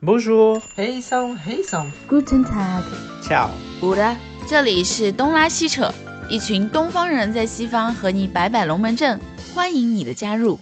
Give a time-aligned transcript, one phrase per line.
[0.00, 3.50] Bonjour，黑松黑松，Guten Tag，ciao。
[3.80, 4.16] 好的，
[4.48, 5.92] 这里是东拉西扯，
[6.30, 9.18] 一群东方人在西方和你摆摆龙门阵，
[9.52, 10.60] 欢迎你的加入。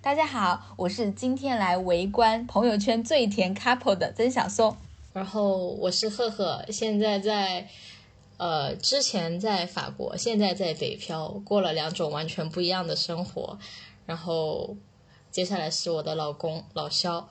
[0.00, 4.76] 大家好，我是今天来围观朋友圈最甜 couple 的曾小松。
[5.12, 7.68] 然后我是赫赫，现在在，
[8.36, 13.60] 呃，之前在法国，现在在北漂，过了两种完全不一样的生活。
[14.06, 14.76] 然后
[15.30, 17.28] 接下来是我的老公老肖，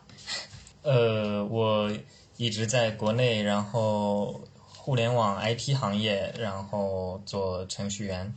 [0.83, 1.91] 呃，我
[2.37, 4.41] 一直在国内，然后
[4.75, 8.33] 互联网 IT 行业，然后做程序员。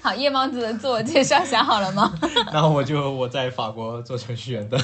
[0.00, 2.14] 好，夜猫子的自我介绍想好了吗？
[2.52, 4.78] 那我就我在法国做程序员的，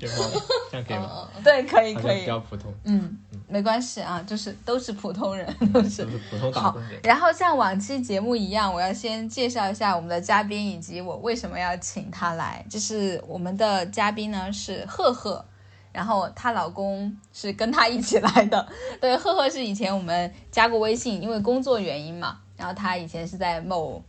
[0.00, 0.42] 夜猫子？
[0.72, 1.28] 这样可以吗？
[1.44, 7.00] 对，可以可以比，较普通，嗯，没关系啊，就是都是普通人， 都是都是普通打好工人，。
[7.04, 12.64] 然后像往期节目一样，我要先介绍一下我们的嘉宾以及我为什么要请他来。
[12.68, 15.44] 就是我们的嘉宾呢是赫赫，
[15.94, 18.68] 然后她老公是跟她一起来的。
[19.00, 24.04] 对，赫赫是以前我们加过微信，因为工作原因嘛，然后她以前是在某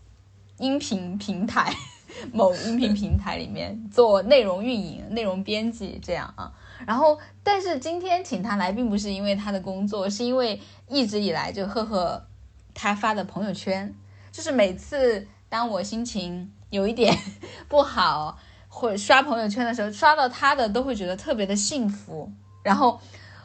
[0.57, 1.73] 音频平台。
[2.31, 6.49] 某音频平台里面做内容运营、内容编辑这样啊，
[6.87, 12.25] 然后但是今天请她来，并不是因为她的工作，是因为一直以来就赫赫
[12.73, 13.93] 她发的朋友圈，
[14.31, 17.13] 就是每次当我心情有一点
[17.67, 18.37] 不好，
[18.75, 22.29] 会刷朋友圈的时候，刷到他的都会觉得特别的幸福。
[22.61, 22.99] 然后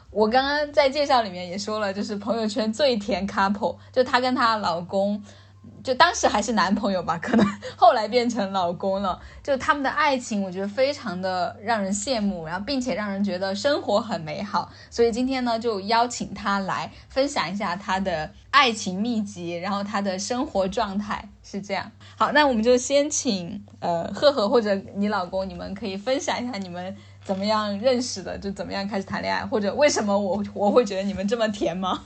[0.09, 5.23] 我刚刚在介绍里面也说了，就是朋友圈最甜 couple，就她跟她老公。
[5.83, 7.45] 就当时还是男朋友吧，可能
[7.75, 9.19] 后来变成老公了。
[9.43, 14.71] 就他们的爱情，我觉得非常的让人羡慕，然后并且让人觉得生活很美好。
[14.89, 21.91] 所以今天呢，就邀请他来分享一下他的爱情秘籍，然后他的生活状态是这样。
[22.17, 32.03] 好，那我们就先请呃赫赫或者你老公，你们可以分享一下你们怎么样认识的，就怎么样开始谈恋爱，或者为什么我我会觉得你们这么甜吗？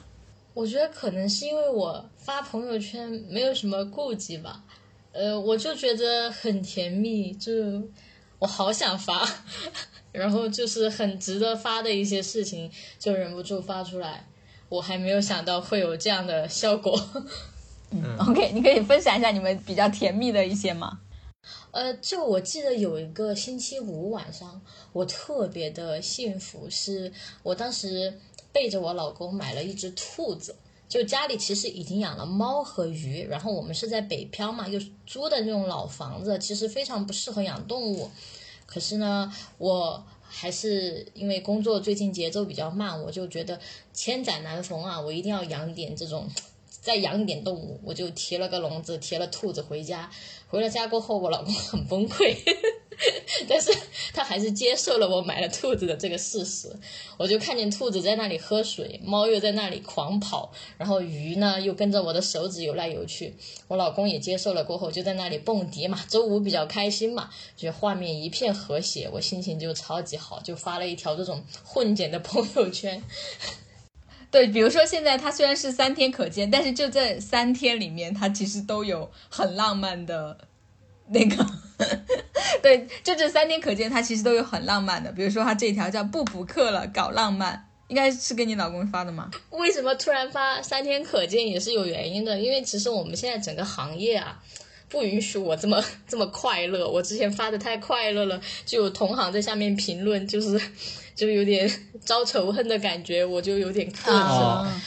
[0.55, 4.63] 我觉得可能是因为我发朋友圈没有什么顾忌吧，
[5.11, 7.51] 呃，我就觉得很甜蜜，就
[8.39, 9.27] 我好想发，
[10.13, 14.25] 然后就是很值得发的一些事情，就忍不住发出来。
[14.69, 16.97] 我还没有想到会有这样的效果。
[17.91, 21.01] 嗯 OK，你可以分享一下你们比较甜蜜的一些吗？
[21.75, 24.61] 呃，就我记得有一个星期五晚上，
[24.93, 27.11] 我特别的幸福，是
[27.43, 28.17] 我当时
[28.53, 30.55] 背着我老公买了一只兔子。
[30.87, 38.09] 就家里其实已经养了猫和鱼，然后我们是在北漂嘛，又租的那种老房子，其实非常不适合养动物。
[38.65, 43.59] 可是呢，我还是因为工作最近节奏比较慢，我就觉得
[43.93, 46.29] 千载难逢啊，我一定要养点这种，
[46.69, 50.09] 再养一点动物，我就提了个笼子，提了兔子回家。
[50.55, 52.33] 回了家过后，我老公很崩溃，
[53.45, 53.73] 但是
[54.13, 56.73] 他还是接受了我买了兔子的这个事实。
[57.17, 63.35] 我就看见兔子在那里喝水，猫又在那里狂跑，然后鱼呢又跟着我的手指游来游去。
[63.67, 66.05] 我老公也接受了过后，就在那里蹦迪嘛。
[66.07, 73.03] 周五比较开心嘛，就画面一片和谐，我心情就超级好，就发了一条这种混剪的朋友圈。
[74.35, 80.37] 对，比如说现在他虽然是三天可见，但是就这三天里面，他其实都有很浪漫的
[81.07, 81.45] 那个，
[82.61, 85.09] 对，就这三天可见，他其实都有很浪漫的。
[85.13, 89.31] 比如说他这条叫不补课了，搞浪漫，应该是跟你老公发的吗？
[89.51, 94.43] 为什么突然发三天可见也是有原因的，因为其实我们现在整个行业啊。
[94.87, 100.61] 不允许我这么这么快乐，我之前发的太快乐了，就有同行在下面评论，就是
[101.15, 101.69] 就有点
[102.05, 104.63] 招仇恨的感觉，我就有点克制了。
[104.63, 104.81] 啊，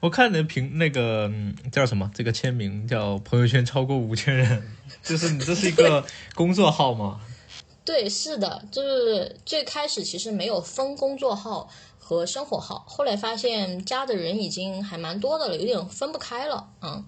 [0.00, 2.10] 我看你的评那个嗯叫什么？
[2.14, 4.62] 这个签名叫朋友圈超过五千人，
[5.02, 7.20] 就是你这是一个工作号吗？
[7.84, 16.68] 对，是的，就是最开始其实没有分工作号和生活号，后来发现加的人已经还蛮多的了，有点分不开了。
[16.82, 17.02] 嗯，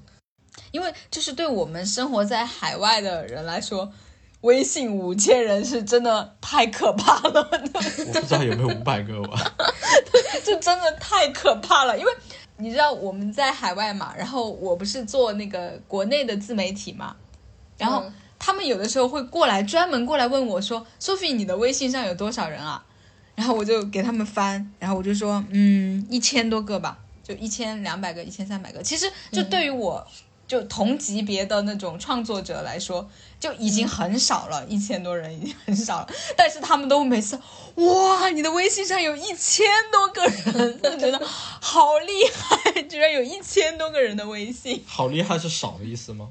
[0.72, 3.92] 因为就是对我们生活在海外的人来说，
[4.42, 7.40] 微信五千人是真的太可怕了，
[7.74, 9.38] 我不知道有没有五百个吧。
[10.44, 12.10] 就真的太可怕了，因为
[12.56, 17.14] 你知道我们在海外嘛，然后我不是做那个国内的自媒体嘛，
[17.76, 22.82] 然后嗯他们有的时候会过来专门过来问我说：“Sophie，你的微信上有多少人啊？”
[23.36, 30.06] 然后我就给他们翻，然后我就说：“嗯，一千多个吧，就一千两百个、一千三百个。”其实就对于我。
[30.46, 33.08] 就同级别的那种创作者来说，
[33.40, 36.08] 就已经很少了，一千多人已经很少了。
[36.36, 37.40] 但是他们都每次，
[37.76, 44.84] 哇，你的微信上有一千多个人，就觉得好厉害，居然有一千多个人的微信。
[44.86, 46.28] 好厉害是少的意思吗？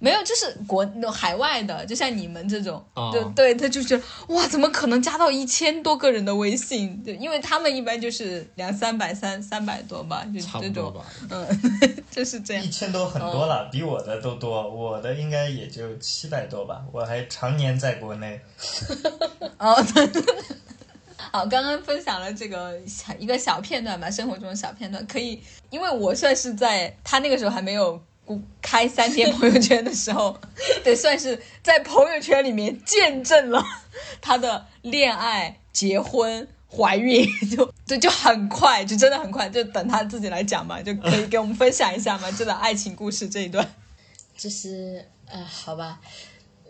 [0.00, 7.02] 没有，就是国海外的，就像你们这种，哦就对，他就觉得哇，怎么可能加到一千多个人的微信？
[7.04, 10.94] 对，因为他们一般就是两三百、三三百多吧，就这种。
[11.30, 11.46] 嗯，
[12.10, 12.70] 就是这样一。
[12.70, 18.40] 千多很多嗯了，比我的都多，我的应该也就七百多吧，我还常年在国内。
[19.58, 20.22] 哦，对。
[21.32, 28.07] 好，刚刚分享了这个小一个小片段吧，生活中的小片段，可以，因为我算是在他那个时候还没有公
[28.60, 30.38] 开三天朋友圈的时候，
[30.82, 33.64] 对，算是在朋友圈里面见证了
[34.20, 43.66] 他的恋爱、结婚、怀孕，就 对，就很快，就真的很快，就等他自己来讲吧，就可以给我们分享一下嘛， 这段爱情故事这一段。
[44.36, 46.00] 就是呃，好吧，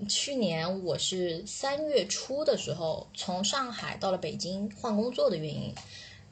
[0.08, 5.74] 去年我是三月初的时候从上海到了北京换工作的原因，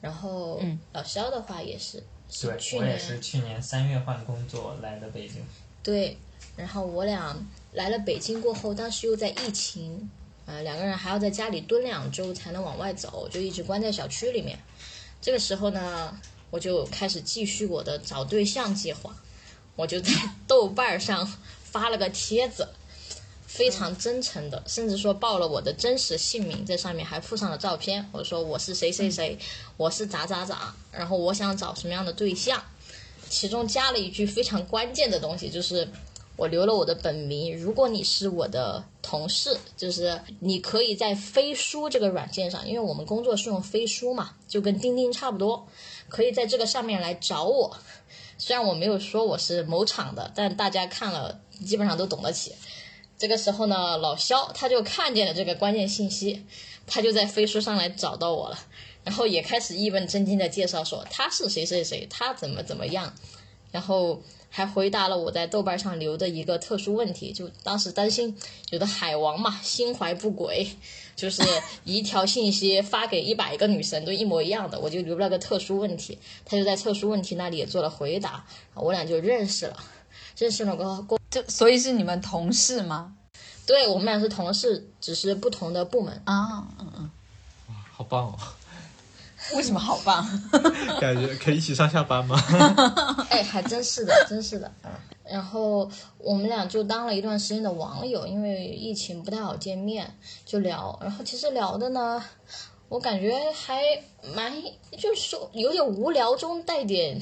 [0.01, 5.45] 然后嗯老肖的话也是是对，去年我也是去年三月换工作来的北京。
[5.81, 6.17] 对，
[6.55, 7.35] 然后我俩
[7.73, 10.09] 来了北京过后，当时又在疫情，
[10.45, 14.59] 呃，两个人还要在家里蹲两周才能往外走，就一直关在小区里面。
[15.21, 16.19] 这个时候呢，
[16.49, 19.15] 我就开始继续我的找对象计划，
[19.75, 20.11] 我就在
[20.45, 21.25] 豆瓣儿上
[21.63, 22.67] 发了个帖子。
[23.47, 28.05] 非常真诚的，甚至说报了我的真实姓名，在上面还附上了照片。
[28.11, 29.39] 我说我是谁谁谁，
[29.77, 32.61] 我是咋咋咋，然后我想找什么样的对象，
[33.29, 35.87] 其中加了一句非常关键的东西，就是
[36.35, 37.57] 我留了我的本名。
[37.57, 45.65] 如果你是我的同事，就是你可以在飞书这个软件上，因为我们工作是用飞书嘛，就跟钉钉差不多，
[46.09, 47.77] 可以在这个上面来找我。
[48.37, 52.53] 虽然我没有说我是某厂的，但大家看了基本上都懂得起。
[53.17, 56.45] 这个时候呢，老肖他就看见了这个关键信息，
[56.85, 58.59] 他就在飞书上来找到我了，
[59.03, 63.13] 然后也开始一本正经的介绍说他是谁谁谁，他怎么怎么样，
[63.71, 68.37] 然后还回答了我在豆瓣上留的一个特殊问题，就当时担心
[68.69, 70.67] 有的海王嘛心怀不轨，
[71.15, 71.41] 就是
[71.83, 79.77] 一条信息发给一百个女生都一模一样的，我就留了个特殊问题，他就在特殊问题那里也做了回答，我俩就认识了，
[80.37, 81.19] 认识了个过。
[81.29, 83.13] 就所以是你们同事吗？
[83.65, 86.21] 对我们俩是同事，只是不同的部门。
[86.25, 87.11] 啊，嗯嗯，
[87.69, 88.37] 哇好棒哦！
[89.55, 90.25] 为什么好棒？
[90.99, 92.37] 感觉可以一起上下班吗？
[93.29, 94.71] 哎，还真是的，真是的。
[95.25, 100.97] 然后我们俩就当了一段时间的网友，因为疫情不太好见面，就聊。
[101.01, 102.23] 然后其实聊的呢，
[102.87, 103.81] 我感觉还
[104.33, 104.53] 蛮，
[104.97, 107.21] 就是说有点无聊中带点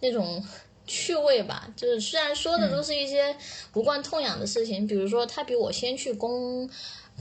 [0.00, 0.44] 那种
[0.92, 1.66] 趣味吧。
[1.74, 3.34] 就是虽然说的都是一些
[3.72, 6.68] 无关痛痒的事情，比如说他比我先去工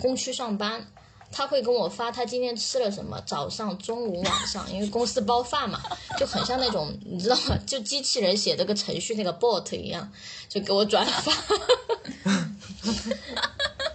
[0.02, 0.86] 工区上班。
[1.34, 5.82] 他会跟我发他今天吃了什么，早上、中午、晚上，因为公司包饭嘛，
[6.20, 7.58] 就很像那种你知道吗？
[7.66, 10.12] 就机器人写的个程序那个 bot 一样，
[10.50, 11.32] 就给我转发。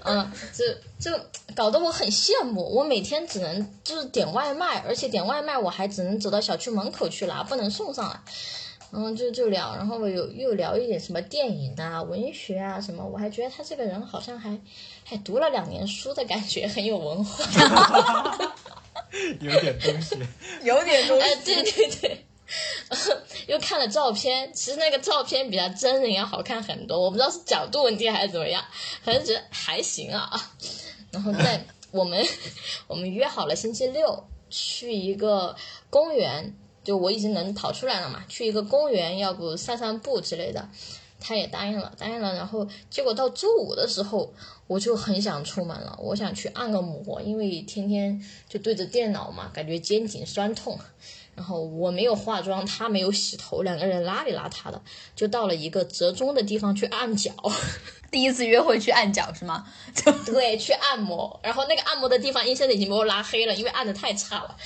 [0.04, 0.64] 嗯，这
[0.98, 1.14] 就
[1.54, 2.62] 搞得我很羡慕。
[2.74, 8.18] 我每天只能就是点外卖，而且点外卖我还只能走到小区门口去拿，不能送上来。
[8.90, 14.58] 然后就就聊，然后我有又聊一点什么电影啊、文学啊什么，我还觉得他这个人好像还
[15.04, 18.38] 还读了两年书的感觉，很有文化。
[19.40, 20.16] 有点东西。
[20.62, 22.24] 有点东哎，对对对。
[23.48, 27.00] 又看了照片，其实那个照片比他真人要好看很多。
[27.00, 28.64] 我不知道是角度问题还是怎么样，
[29.02, 30.30] 反正觉得还行啊。
[31.10, 32.24] 然后在 我们
[32.86, 35.56] 我们约好了星期六去一个
[35.90, 36.54] 公园，
[36.86, 40.68] 就我已经能跑出来了嘛，去一个公园，要不散散步之类的。
[41.18, 42.32] 他也答应了，答应了。
[42.34, 44.32] 然后结果到周五的时候，
[44.68, 50.78] 我就很想出门了，我想去按个摩，因为天天就对着电脑嘛，感觉肩颈酸痛。
[51.34, 54.80] 然后我没有化妆，他没有洗头，两个人邋里邋遢的，
[55.16, 57.32] 就到了一个折中的地方去按脚。
[58.10, 59.66] 第一次约会去按脚是吗？
[60.24, 61.38] 对，去按摩。
[61.42, 64.56] 然后那个按摩的地方，医生已经把我拉黑了，因为按的太差了。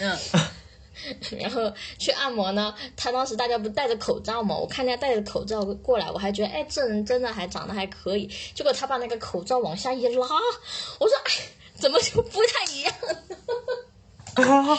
[0.00, 0.16] 嗯，
[1.38, 8.30] 然后去按摩呢，他当时大家不戴着口罩嘛，我看他戴着口罩过来，我还觉得哎，这人真的还长得还可以。
[8.54, 10.26] 结果他把那个口罩往下一拉，
[10.98, 11.32] 我说哎，
[11.74, 12.94] 怎么就不太一样？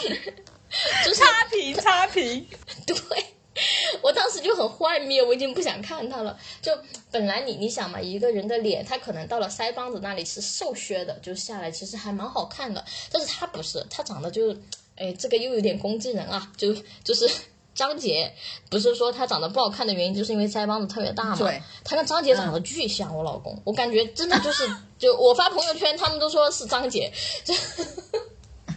[1.04, 2.46] 就是差评差评。
[2.86, 2.96] 对，
[4.00, 6.38] 我当时就很幻灭，我已经不想看他了。
[6.62, 6.72] 就
[7.10, 12.82] 本来你你想嘛，一个人的脸，他可能到了腮帮子那里是瘦削的，就下来其实还蛮好看的。
[13.10, 14.60] 但是他不是，他长得就是，
[14.96, 17.28] 哎，这个又有点攻击人啊，就就是。
[17.74, 18.30] 张杰
[18.68, 21.36] 不是说他长得不好看的原因，就是因为腮帮子特别大嘛。
[21.36, 27.10] 对，他跟张杰长得巨像，我老公，我感觉真的就是，就我发朋友圈，他们都说是张杰，
[27.42, 27.54] 就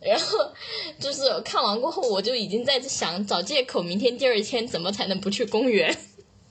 [0.00, 0.50] 然后
[0.98, 5.94] 就是看完过后，我就已经在想找借口，明天第二天怎么才能不去公园？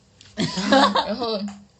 [0.38, 1.40] 然后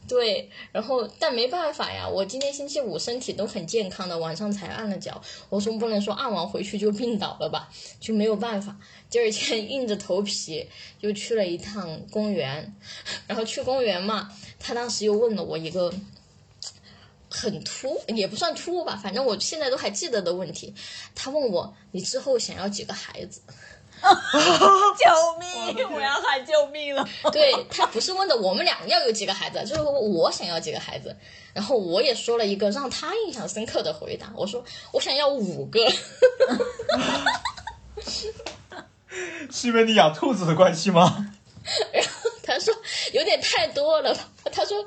[0.10, 7.70] 对，然后但没办法呀，我今天星期五身体都很健康的，晚上才按了脚，我总不能说按完回去就病倒了吧，
[8.02, 8.76] 就没有办法。
[9.10, 10.68] 第二天硬着头皮
[11.00, 12.76] 又去了一趟公园，
[13.28, 15.94] 然后去公园嘛，他当时又问了我一个。
[17.32, 20.74] 很突也不算突兀吧，反正我现在都还记得的问题。
[21.14, 23.42] 他问我：“你之后想要几个孩子？”
[24.98, 25.06] 救
[25.40, 25.88] 命！
[25.94, 27.08] 我要喊救命了。
[27.32, 31.16] 对他不是问的我们俩要有几个孩子， 就是我想要几个孩子。
[31.54, 34.64] 然后我也说了一个让他印象深刻的回答，我说
[34.94, 35.80] 我想要五个。
[39.52, 41.34] 是因为你养兔子的关系吗？
[41.92, 42.10] 然后
[42.50, 42.74] 他说
[43.14, 44.18] 有点太多了。
[44.52, 44.84] 他说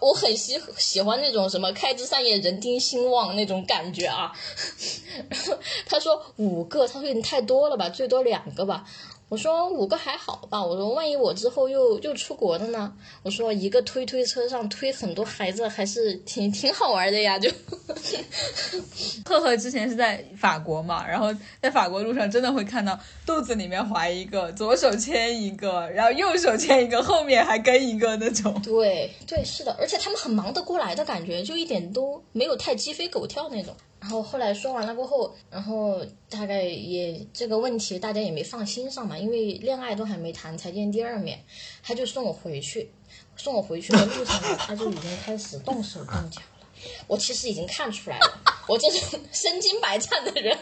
[0.00, 4.32] 我很喜喜欢那种什么开枝散叶人丁兴旺那种感觉啊。
[5.30, 5.56] 然后
[5.86, 8.84] 他说五个，他说你太多了吧，最多两个吧。
[9.30, 12.92] 我说五个还好吧，我说万一我之后又又出国了呢？
[13.22, 17.38] 我说一个推推车上推很多孩子还是挺挺好玩的呀。
[17.38, 17.50] 就
[19.24, 28.54] 赫赫之前是在法国嘛，然后在法国路上真的会看到肚子里面怀一个，左手牵一个，然后右手牵一个，后面还跟一个那种。
[28.62, 33.74] 对对是的，而且他们很忙得过来的感觉，就一点都没有太鸡飞狗跳那种。
[34.04, 41.42] 然后后来说完了过后，然后大概也这个问题大家也没放心上嘛，因为恋爱都还没谈，才见第二面，
[41.82, 42.90] 他就送我回去，
[43.34, 46.68] 送我回去的路上呢，他就已经开始动手动脚了。
[47.06, 50.54] 我其实已经看出来了，我这种身经百战的人，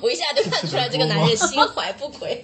[0.00, 2.42] 我一下就看出来这个男人心怀不轨。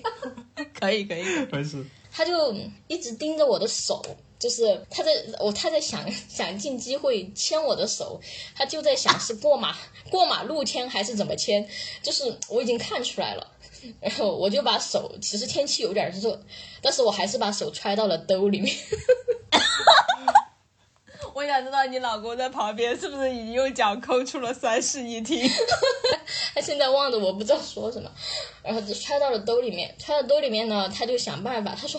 [0.78, 1.82] 可 以可以， 没事。
[2.12, 2.54] 他就
[2.86, 4.04] 一直盯着我的手。
[4.44, 5.10] 就是他在
[5.40, 8.20] 我他在想想尽机会牵我的手，
[8.54, 9.74] 他就在想是过马
[10.10, 11.66] 过马路牵还是怎么牵，
[12.02, 13.52] 就是我已经看出来了，
[14.00, 16.38] 然后我就把手，其实天气有点热，
[16.82, 18.76] 但是我还是把手揣到了兜里面。
[21.32, 25.50] 我想知道你老公在旁边是不是已经用脚抠出了三室一厅？
[26.54, 28.10] 他现在望着我不知道说什么，
[28.62, 31.98] 然后就揣到了兜里面，揣到兜里面呢，他就想办法，他说。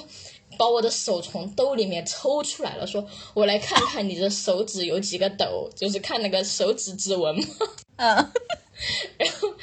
[0.57, 7.43] 把我的手从兜里面抽出来了，说：“我来看看你的手指有几个斗，就是看那个手指指纹嘛。”
[7.97, 8.15] 嗯，
[9.17, 9.53] 然后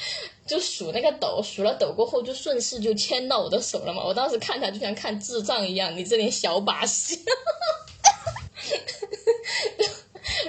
[0.46, 4.04] 就数那个斗，数了斗过后，就顺势就牵到我的手了嘛。
[4.04, 7.18] 我当时看他就像看智障一样，你这点小把戏。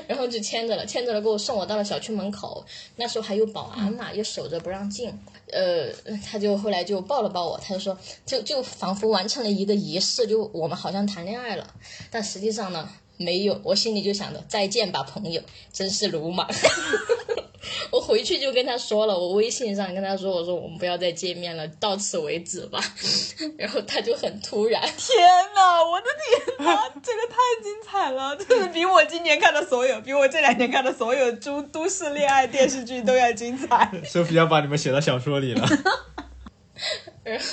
[0.08, 2.66] 然后就牵着了，牵着了，给我送我到了小区门口。
[2.96, 5.12] 那时候还有保安嘛，又守着不让进。
[5.52, 5.90] 呃，
[6.26, 11.74] 他就后来就抱了抱我，他就说，就就仿佛完成了一个仪式，就我们好像谈恋爱了。
[12.10, 13.62] 但实际上呢，没有。
[13.64, 16.48] 我心里就想着，再见吧，朋友，真是鲁莽。
[17.92, 22.80] 我回去就跟他说了，我微信上跟他说，我说我们不要再见面了，到此为止吧。
[23.58, 26.08] 然后他就很突然，天哪，我的
[26.58, 33.92] 天哪，这个太精彩了，这是比我今年看的所有，比我这两年看的所有都都市恋爱电视剧都要精彩。
[34.04, 35.68] 是不要把你们写到小说里了。
[37.24, 37.46] 然后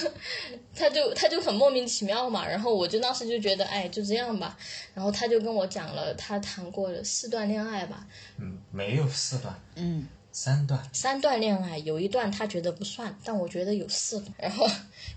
[0.81, 4.57] 他就他就很莫名其妙嘛，然后我就当时就觉得，哎，就这样吧。
[4.95, 8.07] 然后他就跟我讲了，他谈过四段恋爱吧。
[8.39, 10.83] 嗯，没有四段，嗯，三段。
[10.93, 14.33] 三段恋爱，有一段他觉得不算，但我觉得有四段。
[14.39, 14.67] 然后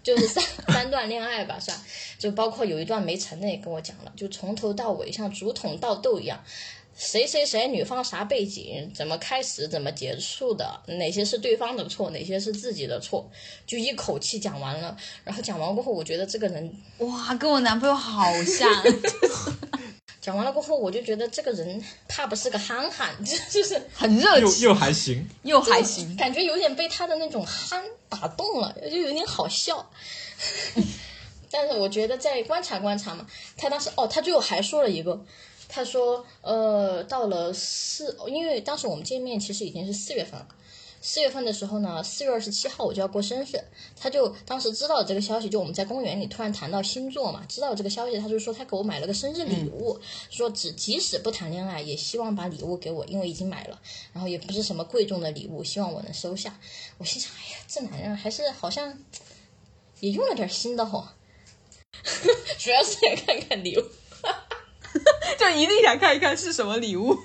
[0.03, 1.77] 就是三 三段恋爱吧，算，
[2.19, 6.43] 就包括有一段没成的也跟我讲了，就从头到尾像竹筒倒豆一样。
[6.95, 13.29] 谁谁谁，女方啥背景，怎么开始，怎么结束的，哪些是对方的错，哪些是自己的错，
[13.65, 14.95] 就一口气讲完了。
[15.23, 18.69] 然后讲完过后，我觉得这个人哇，跟我男朋友好像。
[20.21, 29.89] 讲完了过后，我就觉得这个人怕不是个憨憨，就 就是很热情，又又还行，又还行， 感觉有点被他的那种憨打动了，就有点好笑。
[31.51, 35.25] 但是我觉得再观察观察嘛，他当时哦，他最后还说了一个。
[35.75, 40.47] 他说：“呃，到了四，因为当时我们见面其实已经是四月份了。
[41.01, 43.59] 四月份的时候呢，四月二十七号我就要过生日。
[43.99, 49.99] 他就当时知道这个消息，就我们在公园里突然谈到星座嘛，知道这个消息，他就说他给我买了个生日礼物，
[50.29, 53.81] 说只即使不谈恋爱，也希望把礼物给我，因为已经买了，
[54.13, 56.59] 然后也不是什么贵重的礼物，希望我能收下。
[56.99, 58.95] 我心想，哎呀，这男人还是好像
[60.01, 61.15] 也用了点心的哈，
[62.59, 63.83] 主要是想看看礼物。”
[65.39, 67.15] 就一定想看一看是什么礼物。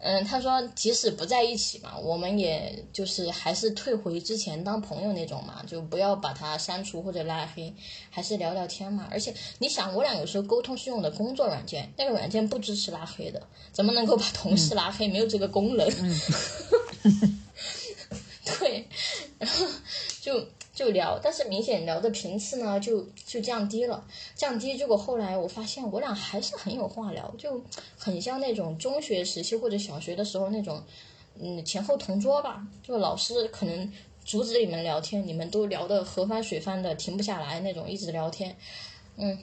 [0.00, 7.74] 嗯，他说即使不在一起嘛，我们也就是还是退回之前当朋友那种嘛，就不要把他删除或者拉黑，
[8.08, 9.08] 还是聊聊天嘛。
[9.10, 15.08] 而且你想，我俩有时候沟通是用的工作软件，那个软件不支持拉黑的，怎么能够把同事拉黑？
[15.08, 15.86] 没有这个功能。
[18.60, 18.86] 对，
[19.38, 19.66] 然后
[20.20, 20.46] 就。
[20.78, 24.06] 就聊，但是明显聊的频次呢就就降低了，
[24.36, 24.76] 降低。
[24.76, 27.60] 结果后来我发现我俩还是很有话聊，就
[27.98, 30.80] 很像那种中学时期或者小学的时候那种，
[31.40, 33.92] 嗯，前后同桌吧，就老师可能
[34.24, 38.56] 阻止你们聊天，你们都聊得河翻水翻的，停不下来那种，一直聊天，
[39.16, 39.36] 嗯。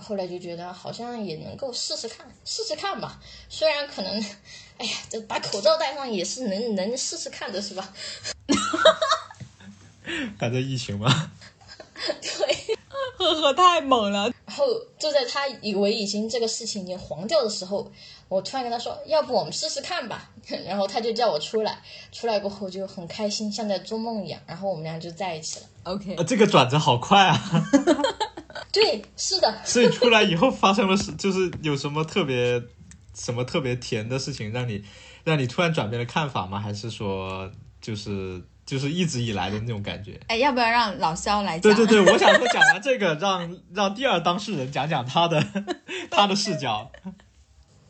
[0.00, 3.20] 后来就觉得好像也能够试试看，试试看吧。
[3.50, 4.24] 虽然可能，
[4.78, 7.94] 哎呀，这把口罩戴上也是能能试试看的，是吧？
[10.38, 11.30] 反正疫情嘛。
[12.20, 12.76] 对，
[13.16, 14.30] 呵呵，太猛了。
[14.46, 14.64] 然后
[14.98, 17.90] 就在他以为已经这个事情已经黄掉的时候，
[18.28, 20.30] 我突然跟他说：“要不我们试试看吧？”
[20.66, 21.82] 然后他就叫我出来，
[22.12, 24.40] 出来过后就很开心，像在做梦一样。
[24.46, 25.66] 然后我们俩就在一起了。
[25.84, 27.40] OK，啊，这个转折好快啊！
[28.72, 29.62] 对，是的。
[29.64, 32.62] 所以出来以后发生了事，就是有什么特别、
[33.14, 34.84] 什么特别甜的事情，让你
[35.24, 36.60] 让你突然转变了看法吗？
[36.60, 40.20] 还是说，就是就是一直以来的那种感觉？
[40.26, 41.74] 哎，要不要让老肖来讲？
[41.74, 45.42] 对对对，我想说讲完这个，让 让第二当事人讲讲他的
[46.10, 46.90] 他的视角。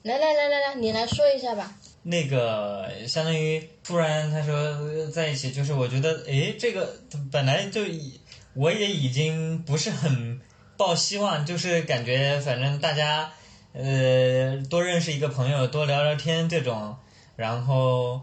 [0.02, 1.72] 来来来来来，你来说一下吧。
[2.04, 7.00] 那个相当于突然他说在一起，就是我觉得，哎，这个
[7.32, 8.20] 本来就已
[8.54, 10.40] 我也已经不是很。
[10.78, 13.32] 抱希望就是感觉，反正大家，
[13.72, 16.98] 呃，多认识一个朋友，多聊聊天这种，
[17.34, 18.20] 然后，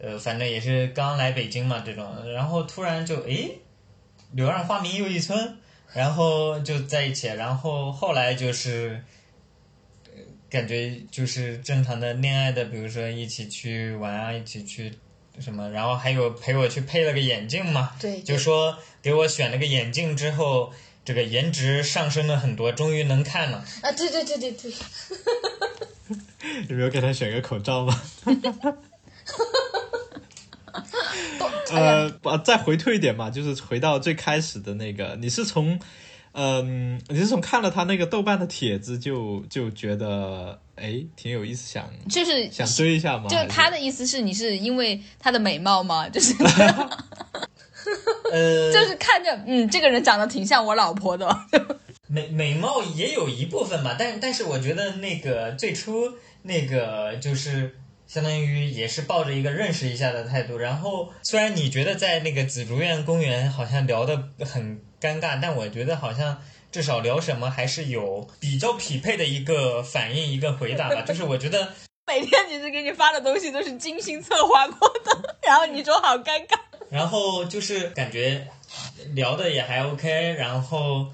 [0.00, 3.60] 呃，反正也是刚来北京嘛这种，然后突然就诶，
[4.32, 5.56] 柳暗花明又一村，
[5.92, 9.04] 然后就在一起，然后后来就是，
[10.48, 14.92] 感觉就是正常的恋爱的，比如说一起去玩啊，一起去
[15.38, 20.72] 什么，然后还有陪我去配了个眼镜嘛，对，就说给我选了个眼镜之后。
[21.02, 23.90] 这个颜值上升了很多，终于能看了啊！
[23.90, 24.70] 对对对对对，
[26.68, 28.02] 有 没有给他选个口罩吗？
[31.72, 35.78] 呃，把再回退一点嘛，就是回到最开始的那个，你是从，
[36.32, 43.28] 嗯，你是从看了他那个豆瓣的帖子就就觉得，哎，挺有意思，想就是想追一下吗？
[43.28, 46.08] 就他的意思是，你是因为他的美貌吗？
[46.10, 46.34] 就是。
[48.32, 51.28] 呃，就是看着，嗯，这个人长得挺像我老婆的。
[52.06, 56.12] 美美貌也有一部分吧，但但是我觉得那个最初
[56.42, 57.76] 那个就是
[58.12, 60.58] 相当于也是抱着一个认识一下的态度。
[60.58, 66.42] 然后虽然你觉得在那个紫竹院公园好像聊得很尴尬，但我觉得好像
[66.72, 71.02] 至少聊什么还是有比较匹配的一个反应一个回答吧。
[71.02, 71.72] 就是我觉得
[72.08, 76.58] 每天其实给你发的东西都是精心策划过的， 然后你说好尴尬。
[76.90, 78.48] 然后就是感觉
[79.14, 81.06] 聊的也还 OK，然后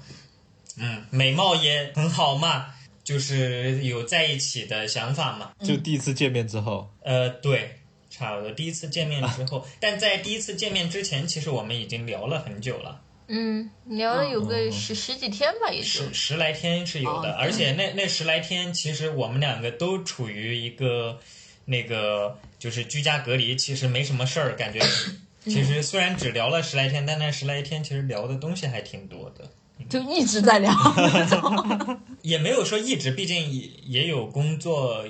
[0.79, 2.73] 嗯，美貌也很好嘛，
[3.07, 5.51] 就是有在一起的想法嘛。
[5.63, 7.77] 就第一次见面之后，呃，对，
[8.09, 12.99] 差不多第一次见面之后，但在第一次见面之前，其实我们已经聊了很久了。
[13.29, 21.17] 嗯，聊了有个十十几天吧，也是十十来天是有的，而且那那十来天，其实我们两个都处于一个
[21.63, 24.81] 那个就是居家隔离，其实没什么事儿，感觉。
[25.47, 29.49] 其实虽然只聊了十来天，但那十来天其实聊的东西还挺多的，
[29.87, 30.73] 就一直在聊，
[32.21, 35.05] 也没有说一直，毕竟也也有工作，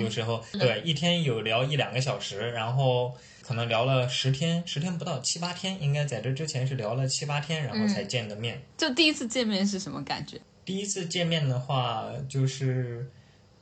[0.00, 8.62] 有时候对一天有聊一两个小时，然后可能聊了十天，十天不到七八天，应该在这之前是聊了七八天，然后才见的面。
[8.76, 10.40] 就第一次见面是什么感觉？
[10.64, 13.10] 第一次见面的话，就是。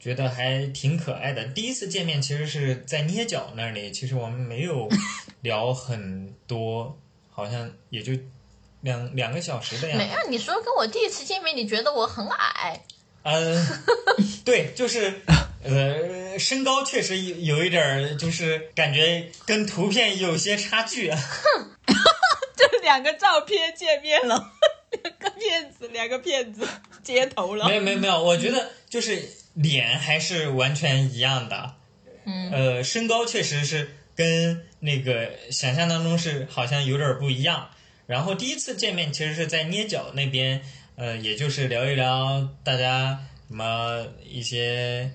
[0.01, 1.45] 觉得还挺可爱的。
[1.47, 4.89] 第一次见面其实是在捏脚那里，其实我们没有
[5.43, 6.97] 聊很多，
[7.29, 8.13] 好像也就
[8.81, 10.05] 两两个小时的样子。
[10.05, 12.83] 没有，你说跟我第一次见面，你觉得我很矮？
[13.23, 13.67] 嗯，
[14.45, 15.23] 对，就是
[15.63, 21.11] 呃，身高确实有有一点儿，就是感觉跟图片有些差距。
[21.11, 21.71] 哼，
[22.57, 24.53] 这 两个照片见面了，
[25.03, 26.67] 两个骗子，两个骗子
[27.03, 27.69] 接头了。
[27.69, 29.37] 没有没有没有，我觉得就是。
[29.55, 31.75] 脸还是完全一样的，
[32.25, 37.69] 嗯，呃，身高确实是跟那个想象当中是好像有点不一样。
[38.09, 40.63] 然后第一次见面其实是在捏脚那边，
[40.97, 45.13] 呃，也就是聊一聊大家什么一些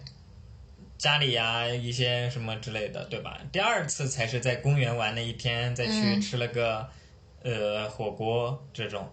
[1.00, 3.40] 家里呀一些什么之类的，对吧？
[3.52, 6.88] 第二次才是在公园玩了一天，再去吃了个
[7.42, 9.10] 呃火锅这种，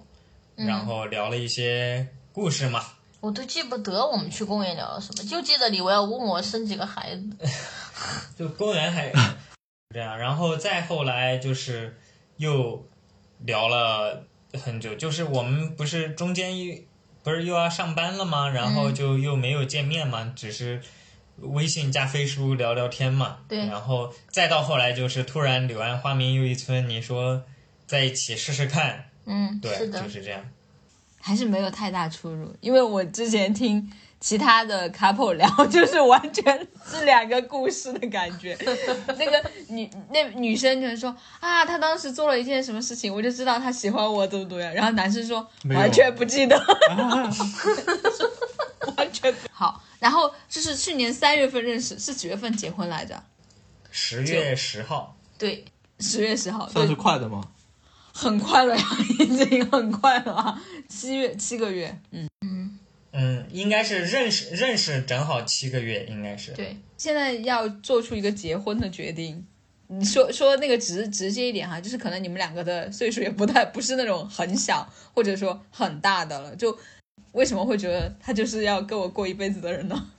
[0.56, 2.84] 然后聊了一些故事嘛。
[3.20, 7.48] 我都记不得我们去公园聊了什么，就记得李维要问我生几个孩子。
[8.38, 9.10] 就公园还
[9.94, 11.98] 这样，然后再后来就是
[12.36, 12.86] 又
[13.44, 14.24] 聊了
[14.54, 16.74] 很久，就是我们不是中间又
[17.22, 18.48] 不是又要上班了吗？
[18.48, 20.80] 然后就又没有见面嘛，只是
[21.38, 23.38] 微信加飞书聊聊天嘛。
[23.48, 23.58] 对。
[23.66, 27.44] 然后再到后来就是突然柳暗花明又一村，你说
[27.86, 29.10] 在一起试试看。
[29.26, 30.42] 嗯，对，是就，是这样。
[31.20, 38.56] 还是没有太大出入，因为我之前听其他的 couple 聊， 就是完全是两个故事的感觉。
[39.18, 44.72] 那个女那女生就说啊，她当时做了一件什么事情，我就知道她喜欢我，怎么怎么样。
[44.74, 46.58] 然后男生说完全不记得，
[48.96, 49.82] 完全好。
[49.98, 53.22] 然后就是去年三月份认识，是几月份结婚来着？
[53.90, 55.64] 十月十号，对，
[55.98, 57.42] 十月十号，算是，快的吗？
[58.20, 58.84] 很快了呀，
[59.18, 62.28] 已经很快了啊，七月七个月，嗯。
[63.12, 66.52] 嗯，应该是认识认识正好七个月，应该是。
[66.52, 69.46] 对，现在要做出一个结婚的决定。
[69.88, 76.78] 你说说那个直直接一点哈，就是可能你们两个的岁数也不太不是那种很小或者说很大的了，就
[77.32, 80.10] 为什么会觉得他就是要跟我过一辈子的人呢？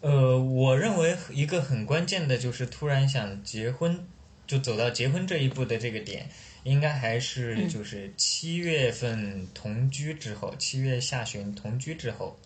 [0.00, 4.04] 呃，我认为一个很关键的就是突然想结婚，
[4.46, 6.28] 就走到结婚这一步的这个点，
[6.68, 7.68] 应该还是嗯。
[7.68, 12.38] 就是七月份同居之后，七月下旬同居之后，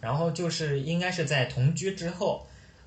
[0.00, 2.46] 然后就是应该是在同居之后，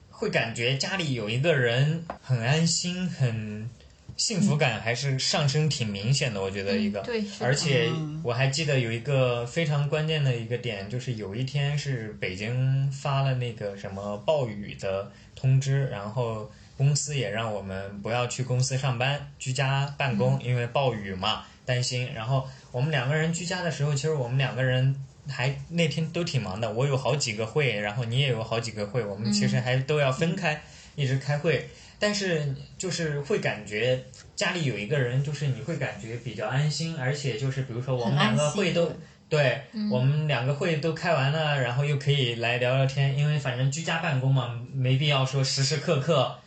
[0.10, 3.70] 会感觉家里有一个人很安心，很
[4.16, 7.02] 幸福感还是上升挺明显的，我觉得一个。
[7.02, 7.90] 对，而且。
[7.90, 8.08] 嗯。
[8.24, 22.14] 我还记得有一个非常关键的一个点，就是有一天是北京发了那个什么暴雨的通知，然后公司也让我们不要去公司上班，居家办公，因为暴雨嘛，担心。
[22.14, 24.96] 然后我们两个人居家的时候，其实我们两个人
[25.28, 30.62] 还那天都挺忙的，我有好几个会，然后你也有好几个会，我们其实还都要分开、
[30.96, 31.68] 一直开会。
[32.00, 34.04] 但是就是会感觉
[34.36, 38.92] 家里有一个人，就是你会感觉比较安心，而且就是比如说我们两个会都
[39.28, 46.38] 对，我们两个会都开完了，然后又可以来聊聊天，因为反正居家办公嘛，没必要说时时刻刻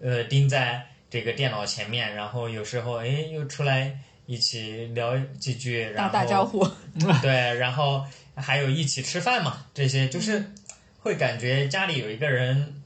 [0.00, 6.66] 呃盯在这个电脑前面，然后有时候哎又出来一起聊几句，然后打招呼，
[7.22, 8.04] 对，然后
[8.34, 10.52] 还有一起吃饭嘛，这些就是
[10.98, 12.82] 会感觉家里有一个人，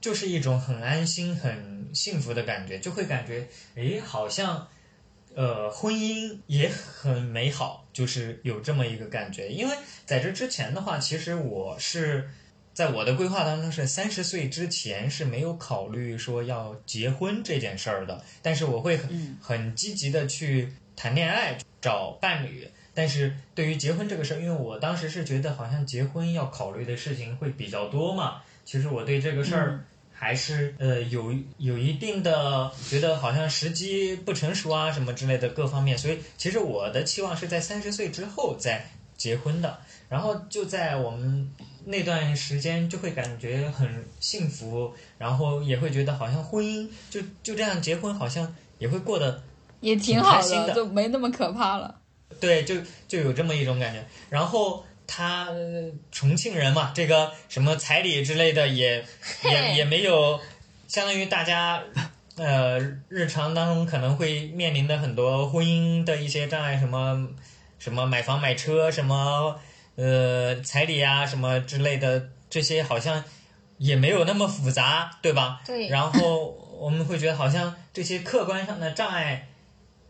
[0.00, 4.66] 就是一种很安心、很幸福的感觉，就会感觉，哎，好像，
[5.34, 9.48] 呃，婚姻也很美好，就是有这么一个感觉。
[9.48, 12.30] 因为在这之前的话，其实我是
[12.80, 22.66] 在我的规划当中是三十岁之前是没有考虑说要结婚这件事儿的，但是我会很很积极的去谈恋爱、找伴侣。
[22.94, 38.86] 但是对于结婚这个事儿，因为我当时是觉得好像结婚要考虑的事情会比较多嘛，其实我对这个事儿还是、呃有有一定的觉得好像时机不成熟啊什么之类的各方面，所以其实我的期望是在三十岁之后再
[39.18, 39.80] 结婚的。
[40.08, 41.48] 然后就在我们
[41.84, 43.88] 那段时间就会感觉很
[44.20, 49.42] 幸福，然后也会觉得好像婚姻就就这样结婚好像也会过得
[49.80, 51.96] 也挺好的就没那么可怕了。
[52.38, 52.76] 对，就
[53.08, 54.04] 就有这么一种感觉。
[54.28, 59.04] 然后他、呃重庆人嘛，这个什么彩礼之类的也
[59.44, 60.38] 也也没有，
[60.86, 61.82] 相当于大家
[62.36, 67.28] 呃日常当中可能会面临的很多婚姻的一些障碍，什么
[67.78, 69.58] 什么买房买车，什么
[69.96, 73.22] 呃彩礼啊什么之类的，这些好像
[73.78, 75.60] 也没有那么复杂，对吧？
[75.66, 79.48] 对然后我们会觉得好像这些客观上的障碍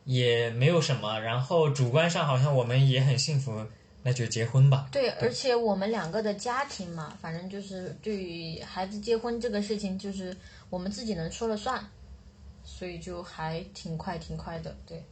[0.04, 3.66] 也没有什么，然后主观上好像我们也很幸福，
[4.02, 4.88] 那就结婚吧。
[4.90, 10.36] 对，而且我们两个的家庭嘛，反正就是对于孩子结婚这个事情，就是
[10.68, 11.84] 我们自己能说了算，
[12.64, 14.74] 所以就还挺快挺快的。
[14.86, 15.04] 对，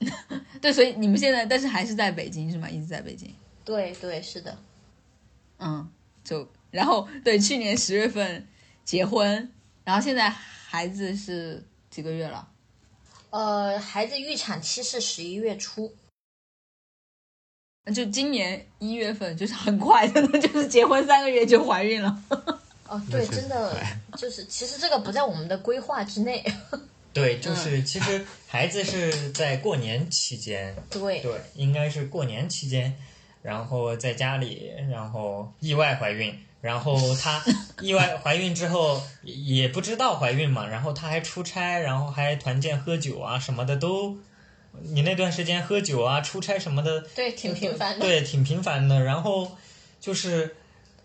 [0.60, 2.68] 对，所以你们现在但是还是在北京是吗？
[2.68, 3.32] 一直在北京。
[3.64, 4.56] 对对，是的。
[5.58, 5.88] 嗯，
[6.24, 8.46] 就然后对，去年十月份
[8.84, 9.50] 结婚，
[9.84, 12.48] 然后现在孩子是几个月了？
[13.30, 15.94] 呃，孩子预产期是十一月初。
[17.92, 22.22] 就今年一月份，就是很快的， 就是结婚三个月就怀孕了。
[22.86, 23.76] 哦，对，真的
[24.16, 26.44] 就是，其实这个不在我们的规划之内。
[27.12, 32.96] 对，就是其实孩子是在过年期间，对，对，应该是过年期间，
[33.42, 37.42] 然后在家里，然后意外怀孕，然后她
[37.82, 44.16] 意外怀孕之后也也不知道怀孕嘛，然后她还出差，然后还团建喝酒啊什么的都，
[44.80, 48.04] 你那段时间喝酒啊、出差什么的，对，挺频繁的。
[48.06, 49.02] 对，挺频繁的。
[49.02, 49.56] 然后
[50.00, 50.56] 就是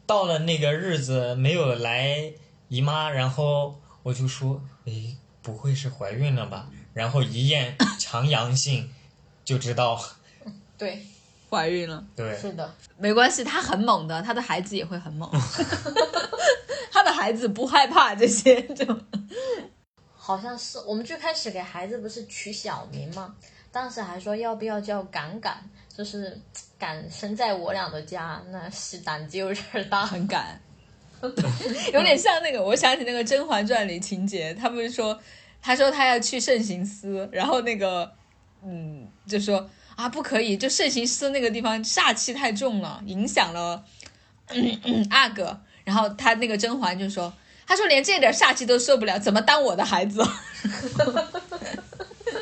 [0.05, 2.31] 到了那个日子没有来
[2.69, 6.69] 姨妈，然后我就说，诶，不会是怀孕了吧？
[6.93, 8.89] 然后一 验强阳性，
[9.43, 9.99] 就知道，
[10.77, 11.05] 对，
[11.49, 12.73] 怀孕了，对，是的。
[12.97, 15.29] 没关系，她很猛的，她的孩子也会很猛。
[16.91, 18.85] 她的孩子不害怕这些，就
[20.15, 23.35] 好像是我们最开始给孩子不是取小名吗？
[23.71, 25.57] 当时还说要不要叫敢敢，
[25.95, 26.39] 就是
[26.79, 30.05] 敢生在我俩的家，那是胆子有点大。
[30.05, 30.59] 很敢，
[31.21, 35.17] 有点像那个，我想起那个《甄嬛传》里情节，他不是说，
[35.61, 38.11] 他说他要去慎刑司，然后那个，
[38.63, 43.83] 嗯，就说啊不可以，就慎刑司那个地方煞气太重了，影响了，
[44.49, 47.33] 嗯嗯阿哥，然后他那个甄嬛就说，
[47.65, 50.21] 他说连这点煞气都受不了，怎么当我的孩子？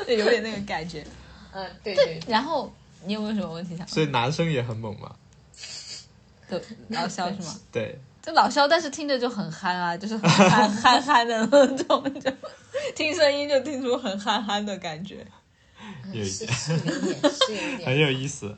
[0.06, 1.04] 有点那个感觉。
[1.52, 2.70] 嗯，对对，然后
[3.06, 3.88] 你有没有什么问题想？
[3.88, 5.10] 所以男生也很猛嘛。
[6.48, 7.56] 都，老肖是吗？
[7.72, 12.30] 对，就老肖，但是听着就很憨啊，就是很憨憨憨的那种，就
[12.94, 15.26] 听声音就听出很憨憨的感觉。
[16.12, 17.98] 有一是是有一点，是有一 很。
[17.98, 18.56] 有意思。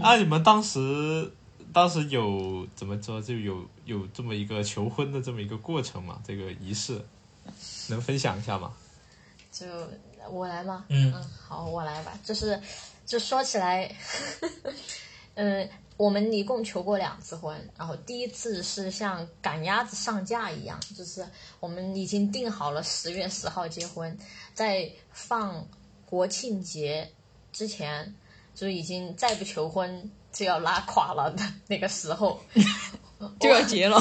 [0.00, 1.30] 啊，你们当时
[1.72, 6.20] 当时有怎么说就有有这么一个求婚的这么一个过程嘛？
[6.26, 7.00] 这个仪式
[7.88, 8.72] 能分享一下吗？
[9.50, 9.66] 就
[10.30, 10.86] 我来吗？
[10.88, 11.12] 嗯
[11.46, 12.18] 好，我来吧。
[12.24, 12.58] 就是，
[13.04, 13.94] 就说起来，
[15.34, 15.68] 嗯，
[15.98, 21.26] 我们一共求过两次婚，然后第一次是像赶鸭子上架一样，就是
[21.60, 24.16] 我们已经定好了十月十号结婚，
[24.54, 25.66] 在放
[26.12, 27.10] 国庆节
[27.54, 28.14] 之前，
[28.54, 32.38] 就已经再不求婚就要拉垮了的那个时候，
[33.40, 33.98] 就要结了，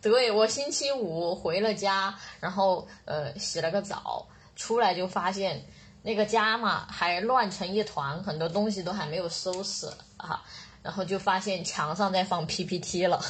[0.00, 5.62] 对我星期五回了家，然后呃洗了个澡，出来就发现
[6.02, 9.86] 那个家嘛还乱成一团，很多东西都还没有收拾
[10.16, 10.42] 啊，
[10.82, 13.22] 然后就发现墙上在放 PPT 了，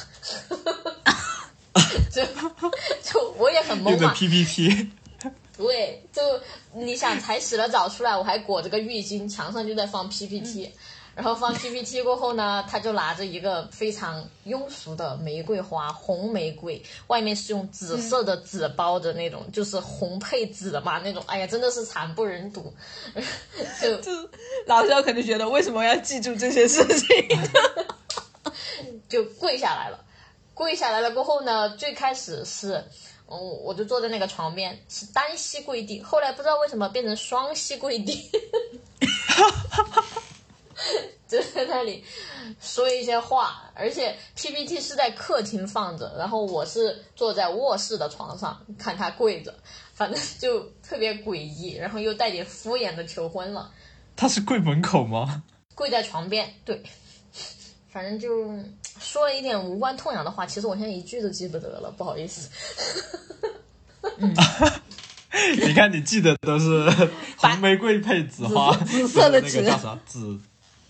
[2.09, 2.23] 就
[3.03, 4.89] 就我也很懵用的嘛，PPT，
[5.59, 6.21] 对，就
[6.73, 10.71] 你想才洗了澡出来，我还裹着个浴巾，墙上就在放 PPT，、
[11.13, 22.73] 然后放 PPT 过后呢，他就拿着一个非常庸俗的玫瑰花，红玫瑰，外面是用紫色的纸包的那种，就是红配紫嘛那种，哎呀，真的是惨不忍睹，
[23.83, 24.11] 就就
[24.65, 27.07] 老肖肯定觉得为什么要记住这些事情？
[29.09, 30.05] 就跪下来了。
[30.53, 32.83] 跪下来了过后呢，最开始是，
[33.31, 38.29] 嗯，我就坐在那个床边，是单膝跪地，后来不知道为什么变成双膝跪地，
[41.27, 42.03] 就在那里
[42.59, 49.53] 说一些话，而且 PPT 是在客厅放着，然后我是坐在卧室的床上看他跪着，
[49.93, 53.71] 反正就特别诡异，然后又带点敷衍的求婚了。
[54.15, 55.43] 他是跪门口吗？
[55.75, 56.81] 跪在床边，对，
[57.91, 58.47] 反正就
[58.99, 62.49] 说了一点无关痛痒的话，其实我现在一句都记不得了，不好意思。
[65.65, 66.89] 你看你记得都是
[67.37, 70.39] 红玫瑰配紫花，紫紫色的纸 那个叫啥紫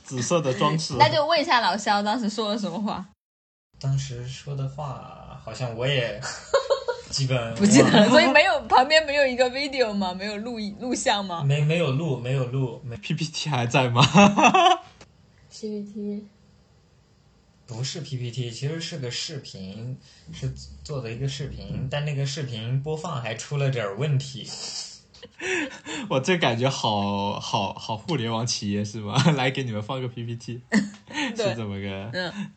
[0.04, 0.96] 紫色的装饰。
[0.98, 3.06] 那就问一下老肖当时说了什么话？
[3.80, 6.20] 当时说的话好像我也
[7.10, 10.14] 基本不记得了，所以没有旁边没有一个 video 吗？
[10.14, 11.44] 没有录录像吗？
[11.44, 14.02] 没没有录，没有录，没 PPT 还在吗
[15.52, 16.26] ？PPT
[17.70, 19.96] 不是 PPT，其实是个视频，
[20.34, 20.52] 是
[20.84, 24.50] 做的一个视频，但那个视频播放还出了点问题。
[26.10, 29.16] 我这感觉好好好互联网企业是吗？
[29.38, 32.10] 来给你们放个 PPT， 是对这么个？
[32.14, 32.52] 嗯，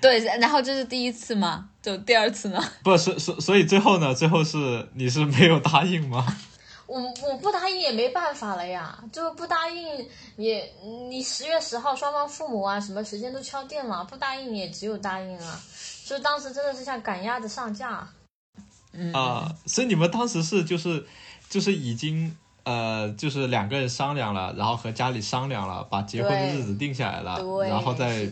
[0.00, 1.68] 对，然后这是第一次吗？
[1.82, 2.62] 就第二次呢？
[2.84, 4.14] 不是，所所以最后呢？
[4.14, 6.36] 最后是你是没有答应吗？
[6.88, 10.72] 我我不答应也没办法了呀，就不答应也，
[11.10, 15.60] 你十月十号双方父母啊什么时间都敲定了，不答应也只有答应啊。
[15.70, 18.08] 所以当时真的是像赶鸭子上架，
[18.92, 21.06] 嗯啊、所以你们当时是就是
[21.50, 28.26] 就是已经呃就是两个人商量了，然后和家里商量了，把结婚的日子定下来了，对，然后再，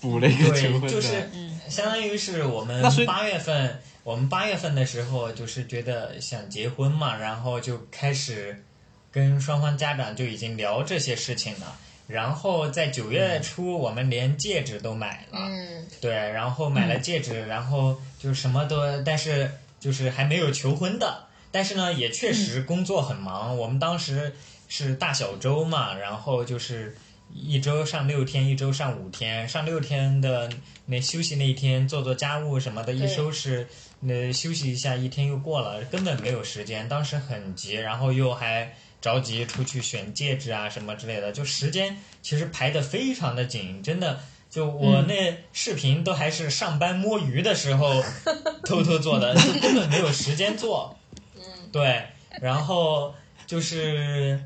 [0.00, 0.88] 补了一个求，婚的。
[0.90, 1.30] 就是
[1.68, 8.62] 相当于是我们那所以八月份，我们八月份的时候就是觉得想结婚嘛，然后就开始
[9.10, 11.76] 跟双方家长就已经聊这些事情了。
[12.06, 21.24] 然后在九月初，我们连戒指都买了，嗯，对，然后买了戒指，然后就什么都，但是就是还没有求婚的。
[21.50, 23.56] 但是呢，也确实工作很忙。
[23.56, 24.34] 我们当时
[24.68, 26.94] 是大小周嘛，然后就是
[27.32, 29.48] 一周上六天，一周上五天。
[29.48, 30.50] 上六天的
[30.84, 33.66] 那休息那一天，做做家务什么的，一对收拾，
[34.04, 36.88] 那休息一下，一天又过了，根本没有时间。
[36.88, 44.20] 当时很急，然后又还着急出去选戒指啊什么之类的，就时间其实排得非常的紧，真的。
[44.50, 48.00] 就我那视频都还是上班摸鱼的时候
[48.64, 50.96] 偷偷做的，就根本没有时间做。
[51.34, 52.06] 嗯，对，
[52.40, 53.12] 然后
[53.48, 54.40] 就是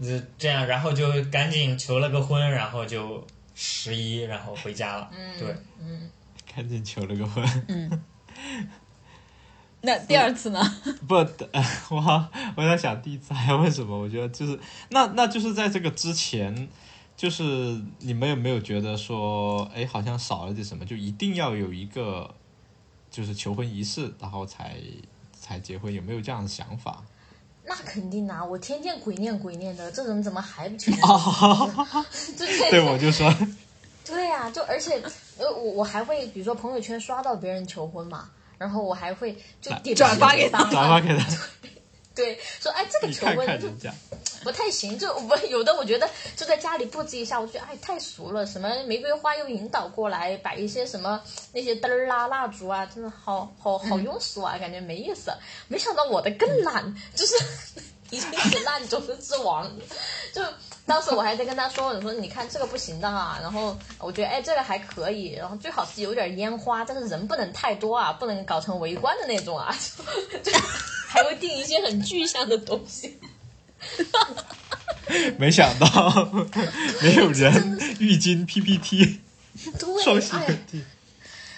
[0.00, 5.08] 呃这样，然后就赶紧求了个婚，然后就十一，然后回家了。
[5.16, 6.10] 嗯对，嗯，
[6.52, 7.64] 赶紧求了个婚。
[7.68, 8.02] 嗯，
[9.84, 10.60] 那第二次呢？
[11.06, 13.98] 不，呃 我我在想第一次还要问什么？
[13.98, 14.58] 我觉得就是
[14.90, 16.68] 那那就是在这个之前，
[17.16, 20.84] 就是你们有没有觉得说，哎，好像少了点什么？
[20.84, 22.34] 就一定要有一个
[23.10, 24.76] 就是求婚仪式，然后才
[25.38, 27.02] 才结婚，有没有这样的想法？
[27.66, 28.44] 那肯定啊！
[28.44, 32.04] 我天天鬼念鬼念的，这人怎么还不求哦婚？
[32.36, 33.34] 对对，我就说，
[34.04, 35.02] 对呀、就而且
[35.38, 41.24] 呃，我我还会比如说朋友圈刷到别人求婚嘛，然后我还会就点转发给他转发给他，
[42.14, 43.46] 对，说哎这个求婚
[44.44, 55.32] 不太行，就我有的我觉得就在家里布置一下，我觉得哎太俗了，什么玫瑰花又引导过来，摆一些什么那些灯儿啊、蜡烛啊，真的好好好庸俗啊，感觉没意思。
[55.66, 57.34] 没想到我的更懒，就是
[58.14, 59.70] 已经是烂中之王。
[60.32, 60.42] 就
[60.86, 69.74] 当时我还在跟他说，我说你看这个不行的啊，然后我觉得哎这个还可以，然后最好是有点烟花，但是人不能太多啊，不能搞成围观的那种啊，
[70.42, 70.58] 就 就
[71.08, 73.18] 还会定一些很具象的东西。
[75.38, 76.30] 没想到
[77.02, 79.20] 没有人浴巾 PPT
[80.02, 80.18] 双
[80.70, 80.80] 对，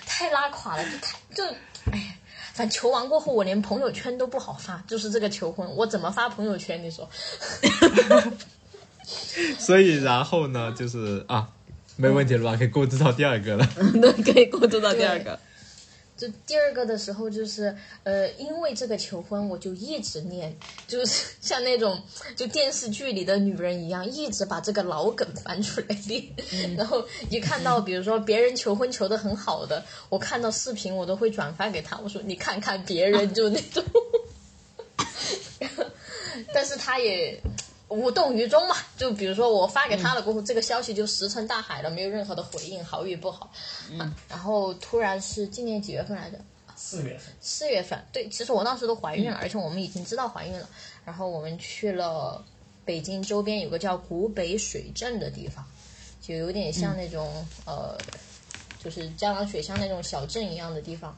[0.05, 1.45] 太拉垮了，就太就，
[1.93, 2.16] 哎，
[2.57, 6.83] 反正求完过后，我连朋友圈都不好发，就是这个求婚，我怎么发朋友圈？
[6.83, 7.07] 你说？
[9.59, 11.49] 所以然后呢，就是啊，
[11.97, 12.57] 没问题了吧？
[12.57, 13.69] 可以过渡到第二个了。
[14.01, 15.39] 对，可以过渡到第二个。
[16.17, 20.57] 就第二个的时候，就是呃，因为这个求婚，我就一直念，
[20.89, 22.01] 就是 像那种
[22.35, 26.25] 就电视剧里的女人一样，一直把这个老梗翻出来练。
[26.77, 33.85] 然后一看到比如说别人求婚求的很好的，我看到视频我都会转发给他，我说你看看别人就那种。
[36.53, 37.41] 但是他也
[37.89, 43.51] 无动于衷嘛，就比如说我发给他了过后，这个消息就石沉大海了，没有任何的回应，好与不好。
[43.91, 46.39] 嗯，然后突然是今年几月份来着？
[46.75, 50.69] 四月份，四月份，对，其实我当时都怀孕了，而且我们已经知道怀孕了。
[51.05, 52.45] 然后我们去了
[52.85, 55.65] 北京周边有个叫古北水镇的地方，
[56.21, 57.97] 就有点像那种、呃，
[58.85, 61.17] 就是江南水乡那种小镇一样的地方。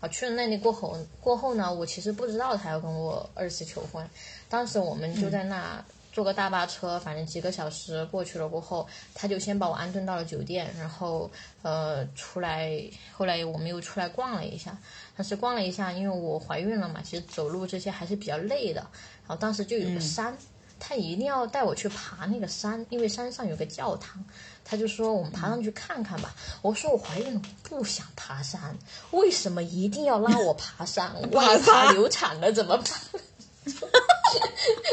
[0.00, 4.06] 啊，去了那里过后，过后呢，我其实不知道他要跟我二次求婚。
[4.48, 5.84] 当时我们就在那
[6.20, 11.30] 坐个大巴车，反正几个小时过去了过后，他就先把我安顿到了酒店，然后
[11.62, 12.78] 呃出来，
[13.16, 14.76] 后来我们又出来逛了一下。
[15.16, 18.82] 但是逛了一下，因为我怀孕了嘛，其实走路这些还是比较累的。
[19.26, 20.36] 然后当时就有个山，
[20.78, 24.22] 他一定要带我去爬那个山，因为山上有个教堂。
[24.62, 26.34] 他就说我们爬上去看看吧。
[26.60, 28.76] 我说我怀孕了，我不想爬山，
[29.12, 31.10] 为什么一定要拉我爬山？
[31.32, 33.22] 万一爬流产了怎么办？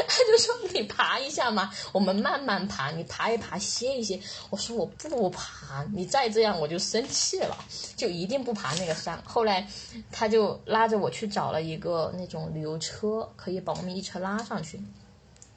[0.08, 4.20] 他就说你爬一下嘛，我们慢慢爬，你爬一爬歇一歇。
[4.50, 7.56] 我说我不爬，你再这样我就生气了，
[7.96, 9.20] 就一定不爬那个山。
[9.24, 9.66] 后来
[10.10, 14.80] 他就拉着我去找了一个那种旅游车，可以把我们一车拉上去。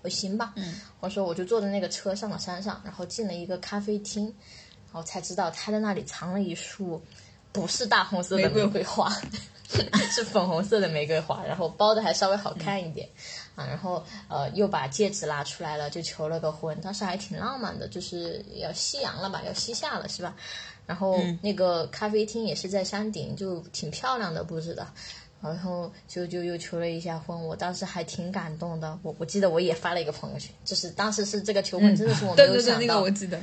[0.03, 4.25] 我说行吧，嗯，我说我就坐在那个车上了山上，然后进了一个咖啡厅，
[4.91, 7.01] 然后才知道他在那里藏了一束
[7.51, 9.09] 不是大红色的玫瑰花，
[10.11, 13.07] 是粉红色的玫瑰花，然后包的还稍微好看一点。
[13.53, 20.33] 啊，然后呃又把戒指拿出来了，就求了个婚，当时还挺浪漫的，就是要夕阳了吧，要西下了是吧？
[20.87, 24.87] 然后那个咖啡厅也是在山顶，就挺漂亮的布置的，
[25.41, 33.37] 然后就就又求了一下婚，我当时还挺感动的，我我记得我也发了一个朋友圈，就是当时是这个求婚真的是我 没对对对，有想到，那个我记得。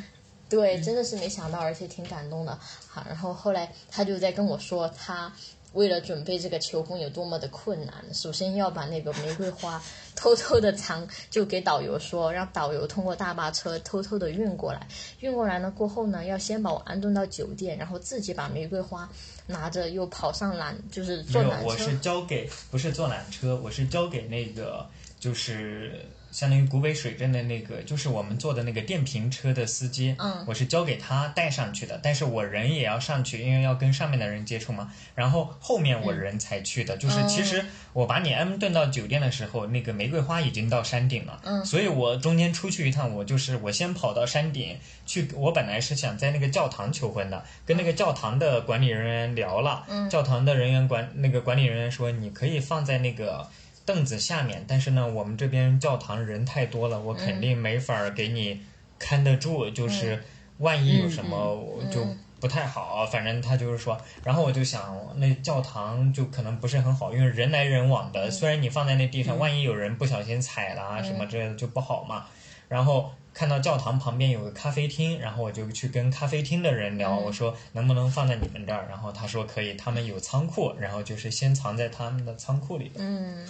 [0.48, 2.58] 对，真的是没想到，而且挺感动的。
[2.88, 5.32] 好，然后后来他就在跟我说，他
[5.74, 7.94] 为了准备这个求婚有多么的困难。
[8.14, 9.80] 首先要把那个玫瑰花
[10.16, 14.86] 偷偷的藏，就给导游说，让导游通过大巴车偷偷的运过来。
[15.20, 19.06] 运过来呢过后呢，要先把我安顿到酒店，然后自己把玫瑰花
[19.46, 21.66] 拿着又跑上缆，就是坐没有，缆车。
[21.66, 24.86] 我是交给不是坐缆车，我是交给那个
[25.20, 26.06] 就是
[26.38, 34.92] 相当于古北水镇的那个，就是我们坐的那个电瓶车的司机，嗯我是交给他带上去的，但是我人也要上去，因为要跟上面的人接触嘛。
[35.16, 53.48] 然后后面我人才去的，就是其实我把你安顿到酒店的时候，那个玫瑰花已经到山顶了，嗯所以我中间出去一趟，我就是我先跑到山顶去，我本来是想在那个教堂求婚的，跟那个教堂的管理人员聊了，嗯教堂的人员管那个管理人员说你可以放在那个。
[53.88, 58.60] 凳子下面，但是呢，我们这边教堂人太多了，我肯定没法儿给你
[58.98, 60.22] 看得住，就是
[60.58, 61.56] 万一有什么，
[61.90, 62.06] 就
[62.38, 72.26] 不太好，反正他就是说，然后我就想，那教堂就可能不是很好，因为人来人往的，虽然你放在那地上，万一有人不小心踩了啊什么之类的就不好嘛。
[72.68, 82.92] 然后看到教堂旁边有个咖啡厅，然后我就去跟咖啡厅的人聊，我说能不能放在你们这儿，然后他说可以，他们有仓库，然后就是先藏在他们的仓库里。
[82.96, 83.48] 嗯，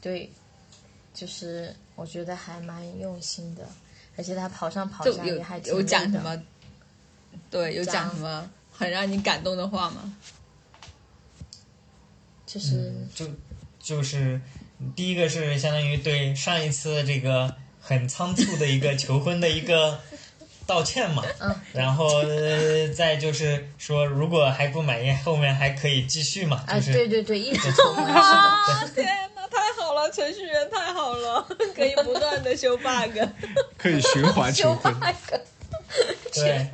[0.00, 0.30] 对，
[1.12, 3.66] 就是我觉得还蛮用心的，
[4.16, 6.42] 而且他跑上跑就有下也还挺有讲累的什么？
[7.50, 10.14] 对，有讲讲什么很让你感动的话吗？
[12.46, 13.26] 就是、就
[13.78, 14.40] 就是
[14.96, 20.00] 第一个是相当于对上一次这个很仓促的一个求婚的一个
[20.66, 33.18] 道歉嘛，嗯，然后、呃再就是说如果还不满意，后面还可以继续嘛，啊，就是、对对对，一直求婚， 是的，啊， 天哪，太好了，程序员太好了， 可以不断的修 bug，
[33.76, 34.94] 可以循环 求婚。
[36.32, 36.66] 对，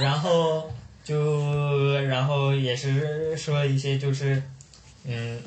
[0.00, 0.70] 然后
[1.04, 4.42] 就然后也是说一些就是
[5.04, 5.40] 嗯，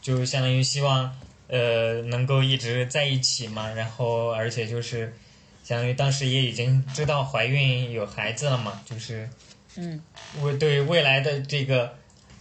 [0.00, 1.14] 就相当于希望
[1.48, 5.14] 呃能够一直在一起嘛，然后而且就是
[5.62, 9.28] 相当于当时也已经知道怀孕有孩子了嘛，就是
[9.76, 10.00] 嗯，
[10.40, 11.94] 我对未来的这个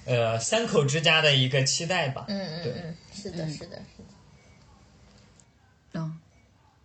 [0.06, 2.26] 呃三口之家的一个期待吧。
[2.30, 2.96] 嗯嗯对嗯，
[3.32, 4.10] 是的，是的，是的。
[5.94, 6.18] 嗯，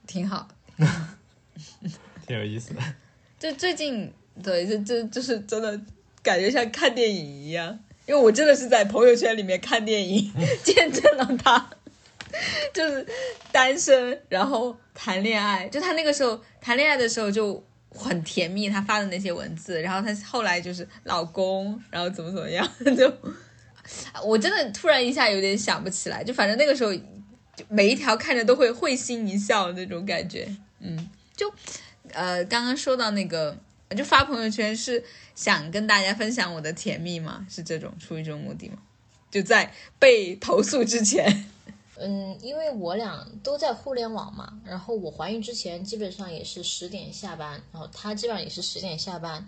[0.07, 0.49] 挺好。
[2.27, 2.81] 挺有意思的。
[3.39, 4.13] 就最近，
[4.43, 5.81] 对，就就就是真的
[6.23, 10.33] 感觉像看电影一样，因为我真的是在朋友圈里面看电影，
[10.65, 11.71] 见证了他
[12.73, 13.07] 就是
[13.51, 15.69] 单身，然后谈恋爱。
[15.69, 22.67] 就他那个时候谈恋爱的时候就很甜蜜，他发的那些文字，然后他后来就是老公，然后怎么怎么样，
[22.97, 23.13] 就
[24.25, 26.91] 我真的突然一下有点想不起来，就反正那个时候
[27.69, 30.49] 每一条看着都会会心一笑那种感觉，
[30.81, 31.53] 嗯，就。
[32.15, 33.57] 呃，刚刚说到那个，
[33.97, 35.03] 就发朋友圈是
[35.35, 37.47] 想跟大家分享我的甜蜜吗？
[37.49, 38.77] 是这种出于这种目的吗？
[39.31, 41.49] 就在被投诉之前，
[41.97, 49.47] 嗯，因为我俩都在互联网嘛，然后我怀孕之前基本上也是十点下班，然后他基本上也是十点下班，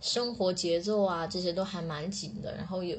[0.00, 2.96] 生活节奏啊这些都还蛮紧的，然后有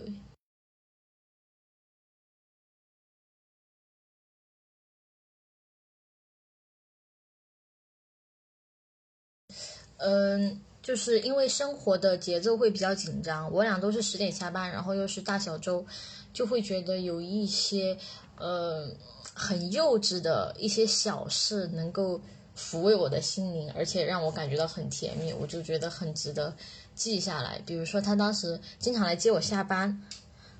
[9.97, 15.85] 嗯，就是因为生活的节奏会比较紧张，我俩都是十点下班，然后又是大小周，
[16.33, 17.97] 就会觉得有一些
[18.37, 18.87] 呃
[19.33, 22.19] 很幼稚的一些小事能够
[22.57, 26.53] 抚慰我的心灵，而且让我感觉到很甜蜜，我就觉得很值得
[26.93, 27.61] 记下来。
[27.65, 30.01] 比如说他当时经常来接我下班，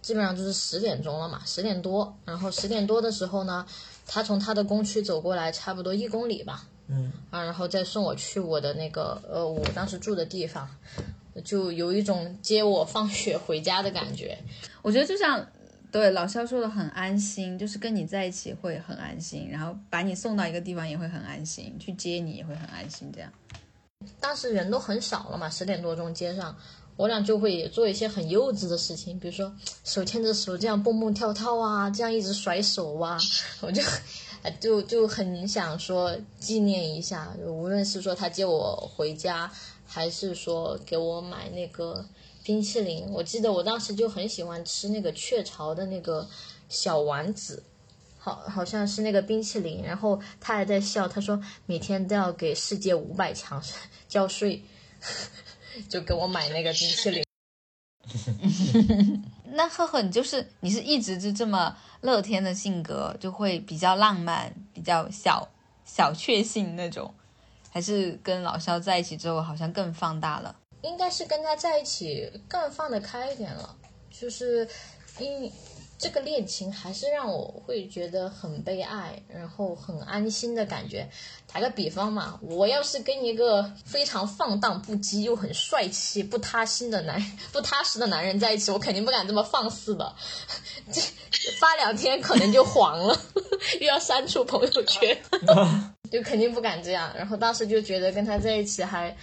[0.02, 3.66] 基本上就是十点钟了嘛，十点多，然后十点多的时候呢，
[4.06, 10.70] 他从他的工区走过来，差不多一公里吧，嗯，啊，然后再送我去我的那个呃，我当时住的地方，
[11.44, 14.38] 就有一种接我放学回家的感觉。
[14.82, 15.48] 我觉得就像
[15.92, 23.32] 对老肖说的很安心，就是跟你在一起会很安心，然后把你送到一个地方也会很安心，去接你也会很安心，这样。
[24.20, 26.56] 当时人都很少了嘛，十点多钟街上，
[26.96, 29.52] 我俩就会做一些很幼稚的事情，比如说
[29.84, 33.18] 手牵着手这样蹦蹦跳跳啊，这样一直甩手啊，
[33.62, 33.82] 我就
[34.52, 39.52] 就就很想说纪念一下，无论是说他接我回家，
[39.86, 42.06] 还是说给我买那个
[42.44, 46.28] 冰淇淋，我记得我当时就很喜欢吃那个雀巢的那个
[46.70, 47.64] 小丸子。
[48.18, 53.62] 好，好像是那个冰淇淋，然后他还在笑，他说每天都要给世界五百强
[54.10, 54.64] 交税，
[55.88, 57.24] 就给我买那个冰淇淋。
[59.56, 65.48] 那赫赫，你就是你是一直就这么乐天的性格，就会比较浪漫，比较小
[65.86, 67.14] 小确幸那种，
[67.72, 70.56] 还是跟老肖在一起之后好像更放大了？
[70.82, 73.76] 应该是跟他在一起更放得开一点了，
[74.12, 74.68] 就是
[75.20, 75.52] 因
[75.98, 81.10] 这个恋情还是让我会觉得很被爱，然后很安心的感觉。
[81.52, 87.22] 打个比方嘛，我要是跟一个非常放荡不羁又很帅气、不踏心的男
[87.54, 90.14] 不踏实的男人在一起，我肯定不敢这么放肆的，
[90.92, 91.02] 这
[91.60, 93.18] 发两天可能就黄了，
[93.80, 95.18] 又要删除朋友圈，
[96.12, 97.12] 就肯定不敢这样。
[97.16, 99.16] 然后当时就觉得跟他在一起还。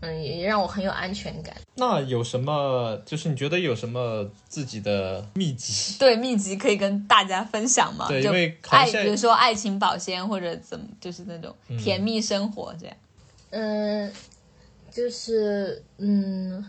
[0.00, 1.56] 嗯，也让我很有安全感。
[1.74, 2.96] 那有什么？
[3.04, 5.96] 就是你觉得有什么自己的秘籍？
[5.98, 8.06] 对，秘籍可以跟大家分享吗？
[8.08, 12.96] 就对因为爱，比如说爱情保鲜或者怎么，就是那种甜蜜生活这样。
[13.50, 14.12] 嗯，
[14.90, 16.64] 就是嗯，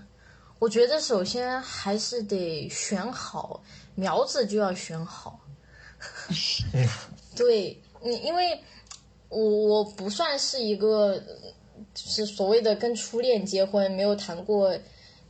[0.58, 3.62] 我觉得首先还是得选好
[3.96, 5.40] 苗子，就要选好。
[7.36, 8.60] 对，你因为
[9.28, 11.22] 我我不算是一个
[11.94, 14.78] 就是所谓的跟初恋结婚，没有谈过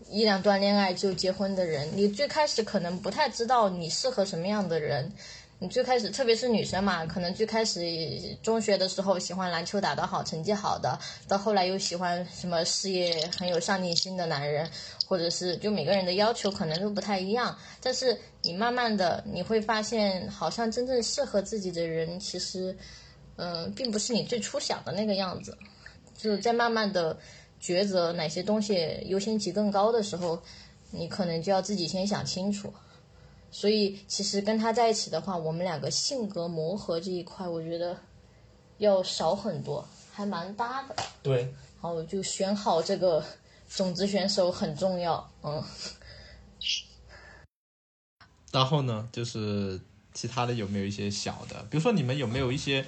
[0.10, 5.12] 一两段恋爱就结婚的人，你最开始可能不太知道你适合什么样的人。
[5.62, 7.82] 你最开始，特别是女生嘛，可能最开始
[8.42, 10.98] 中学的时候喜欢篮球打得好、成绩好的，
[11.28, 14.66] 到后来又喜欢什么事业很有上进心的男人，
[15.06, 17.54] 或者是就每个人的要求可能都不太一样。
[17.82, 22.74] 但是你慢慢的你会发现，好像真正适合自己的人，其实，
[23.36, 25.58] 嗯、并不是你最初想的那个样子。
[26.20, 27.18] 就是在慢慢的
[27.62, 30.42] 抉择哪些东西优先级更高的时候，
[30.92, 32.74] 你可能就要自己先想清楚。
[33.50, 37.98] 所以其实跟他在一起的话，我们两个性格磨合这一块，我觉得
[38.80, 40.96] 要少很多，还蛮搭的。
[41.24, 43.24] 对，然后就选好这个
[43.70, 45.64] 种子选手很重要，嗯。
[48.52, 49.80] 然后呢，就是
[50.14, 51.64] 其他的有没有一些小的？
[51.70, 52.86] 比如说你们有没有一些，嗯，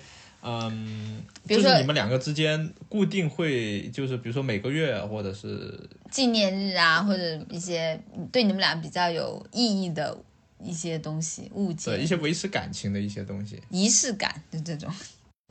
[1.47, 5.79] 比如说就是你们两个之间固定会，就是比如说每个月或者是
[6.09, 7.99] 纪念日啊，或者一些
[8.31, 10.17] 对你们俩比较有意义的
[10.59, 13.61] 一些东西、物件、对一些维持感情的一些东西。
[13.69, 14.91] 仪式感，就这种。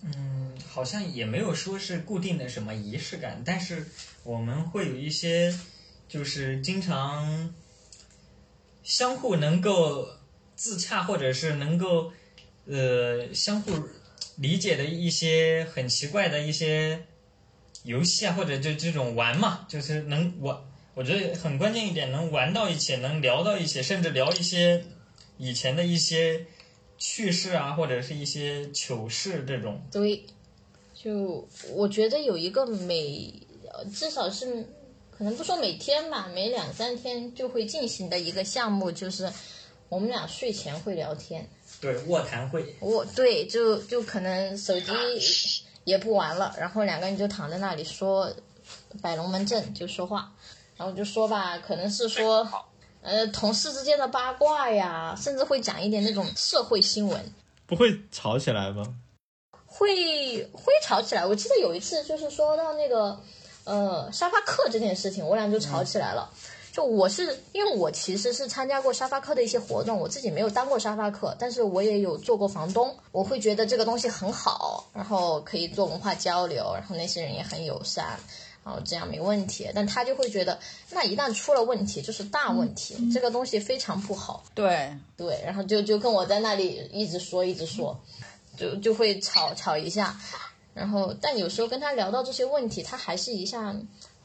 [0.03, 3.87] 嗯，好像也没有说是固定的什么仪式感，但是
[4.25, 5.55] 我们会有一些，
[6.09, 7.53] 就是经常
[8.83, 10.09] 相互能够
[10.57, 12.11] 自洽，或者是能够
[12.67, 13.73] 呃相互
[14.37, 17.05] 理解的一些很奇怪的一些
[17.85, 20.57] 游戏啊，或者就这种玩嘛，就是能玩。
[20.95, 24.85] 我觉得很关键一点，能玩到一起，能聊到一起，甚至聊一些
[25.39, 26.45] 以前的一些
[26.99, 29.81] 趣事啊，或者是一些糗事这种。
[29.91, 30.25] 对，
[30.93, 33.33] 就我觉得有一个每，
[33.95, 34.67] 至少是
[35.11, 39.33] 可能不说每天吧，每两三天就会进行的一个项目，就是
[39.89, 41.49] 我们俩睡前会聊天。
[41.81, 42.77] 对，卧谈会。
[42.81, 44.93] 卧对，就就可能手机
[45.85, 48.31] 也不玩了，然后两个人就躺在那里说
[49.01, 50.33] 摆龙门阵，就说话，
[50.77, 52.47] 然后就说吧，可能是说。
[53.03, 57.19] 呃，同事之间的八卦呀，甚至会讲一点那种社会新闻，
[57.67, 58.85] 不会吵起来吗？
[59.65, 61.25] 会会吵起来。
[61.25, 63.19] 我记得有一次就是说到那个
[63.65, 66.31] 呃沙发客这件事情，我俩就吵起来了。
[66.73, 72.97] 就我是因为我其实是参加过沙发客的一些活动，我自己没有当过沙发客，但是我也有做过房东。
[73.11, 78.19] 我会觉得这个东西很好，然后可以做文化交流，然后那些人也很友善，
[78.65, 79.69] 然后这样没问题。
[79.75, 80.59] 但他就会觉得，
[80.91, 84.45] 那一旦出了问题就是大问题，这个东西非常不好。
[84.55, 88.01] 对，对，然后就就跟我在那里一直说一直说，
[88.57, 90.17] 就就会吵吵一下，
[90.73, 93.75] 然后但有时候跟他聊到这些问题，他还是一下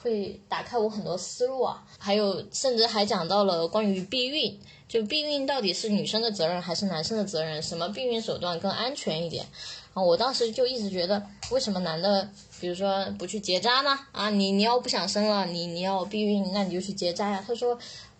[0.05, 9.47] 会打开我很多思路啊，还有甚至还讲到了关于避孕，就避孕到底是女生的责任还是男生的责任，什么避孕手段更安全一点？
[9.95, 12.29] 啊，我当时就一直觉得，为什么男的，
[12.59, 13.97] 比如说不去结扎呢？
[14.11, 17.43] 啊，你你要不想生了，你你要避孕，那你就去结扎呀。
[17.47, 17.75] 他说，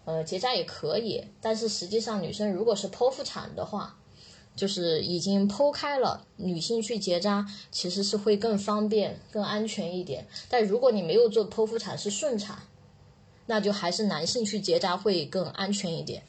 [0.06, 3.96] 呃，结扎也可以，但是实际上女生如果是剖腹产的话，
[4.56, 10.26] 就是已经剖开了，女性去结扎其实是会更方便、更安全一点。
[10.50, 12.58] 但如果你没有做剖腹产是顺产，
[13.48, 16.24] 那就还是男性去结扎会更安全一点。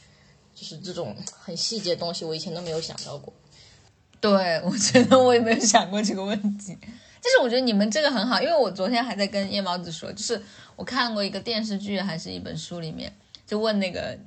[0.55, 3.33] 就是这种很细节的东西，我以前都没有想到过。
[4.21, 6.75] 对，我觉得我也没有想过这个问题。
[6.81, 10.41] 但是我觉得你们这个很好，因为我昨天还在跟夜猫子说，就是
[10.75, 13.15] 我看过一个电视剧还是一本书里面，
[13.47, 14.19] 就问那个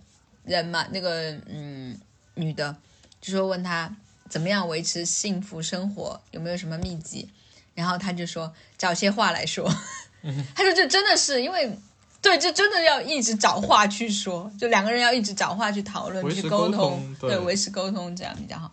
[0.43, 1.99] 人嘛，那个嗯
[2.35, 2.75] 女的，
[3.21, 3.95] 就说问他
[4.29, 7.29] 怎么样维持幸福生活，有没有什么秘籍？
[7.75, 9.69] 然后他就说找些话来说，
[10.55, 11.79] 他说这真的是因为。
[12.21, 18.69] 对，就真的要一直找话去说，就两个人要一直找话去讨论、去沟通，对维持沟通，这样比较好。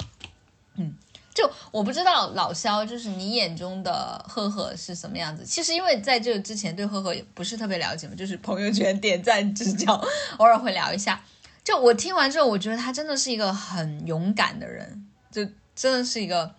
[0.74, 0.92] 嗯，
[1.32, 5.44] 就我不知道老肖，就是你眼中的赫赫是什么样子。
[5.44, 9.94] 其实因为在这之前对赫赫也不是特别了解嘛，就是朋友圈点赞之交，
[10.38, 11.22] 偶尔会聊一下。
[11.66, 15.44] 就我听完之后，我觉得他真的是一个很勇敢的人，就
[15.74, 16.54] 真的是一个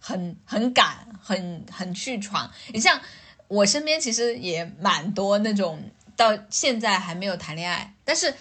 [0.00, 2.50] 很很敢、很很去闯。
[2.72, 2.98] 你像
[3.48, 5.82] 我身边其实也蛮多那种
[6.16, 8.32] 到现在还没有谈恋爱，但是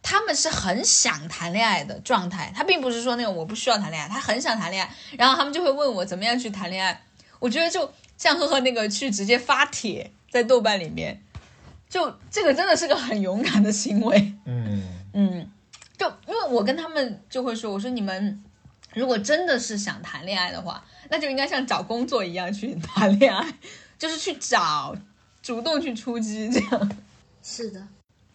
[0.00, 2.52] 他们是很想谈恋爱的状态。
[2.54, 7.02] 他并不是说那种我不需要谈恋爱，他很想谈恋爱，然后他们就会问我怎么样去谈恋爱。
[7.40, 11.20] 我觉得就像呵呵那个去直接发帖在豆瓣里面，
[11.88, 14.32] 就这个真的是个很勇敢的行为。
[14.44, 15.50] 嗯，嗯，
[15.96, 18.42] 就因为我跟他们就会说，我说你们
[18.94, 23.54] 如果真的是想谈恋爱的话，那就应该像找工作一样去谈恋爱，
[23.98, 24.96] 就是去找，
[25.42, 26.96] 主动去出击这样。
[27.42, 27.86] 是的，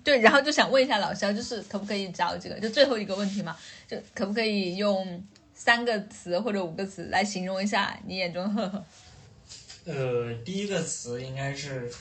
[0.03, 3.55] 对，然后就想问一下老肖，就是可不可以找几个，就最后一个问题嘛，
[3.87, 8.83] 就可不可以用三个词或者五个词来形容一下你眼中的赫赫？
[9.85, 11.91] 呃，第一个词应该是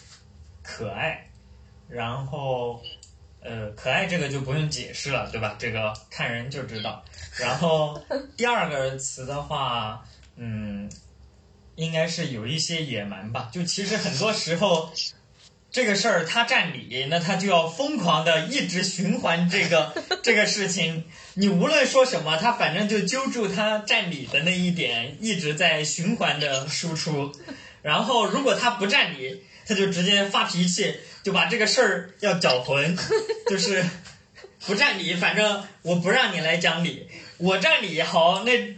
[0.63, 1.29] 可爱，
[1.89, 2.83] 然后
[3.41, 5.57] 呃，可爱这个就不用解释了，对吧？
[5.59, 7.05] 这个看人就知道。
[7.39, 8.01] 然后
[8.37, 10.05] 第二个词的话，
[10.37, 10.91] 嗯，
[11.77, 13.51] 应该是有一些野蛮吧。
[13.53, 14.93] 就其实很多时候。
[15.71, 19.93] 这个事儿他占理，那他就要疯狂的一直循环这个
[20.25, 21.05] 这个事情。
[21.35, 27.31] 你无论说什么，他反正就揪住他占理的那一点，一直在循环的输出。
[27.83, 30.95] 然后如果他不占理，他就直接发脾气，
[31.29, 32.97] 就把这个事儿要搅浑，
[33.51, 33.85] 就是
[34.65, 35.13] 不占理。
[35.13, 37.07] 反正我不让你来讲理，
[37.37, 38.75] 我占理好，那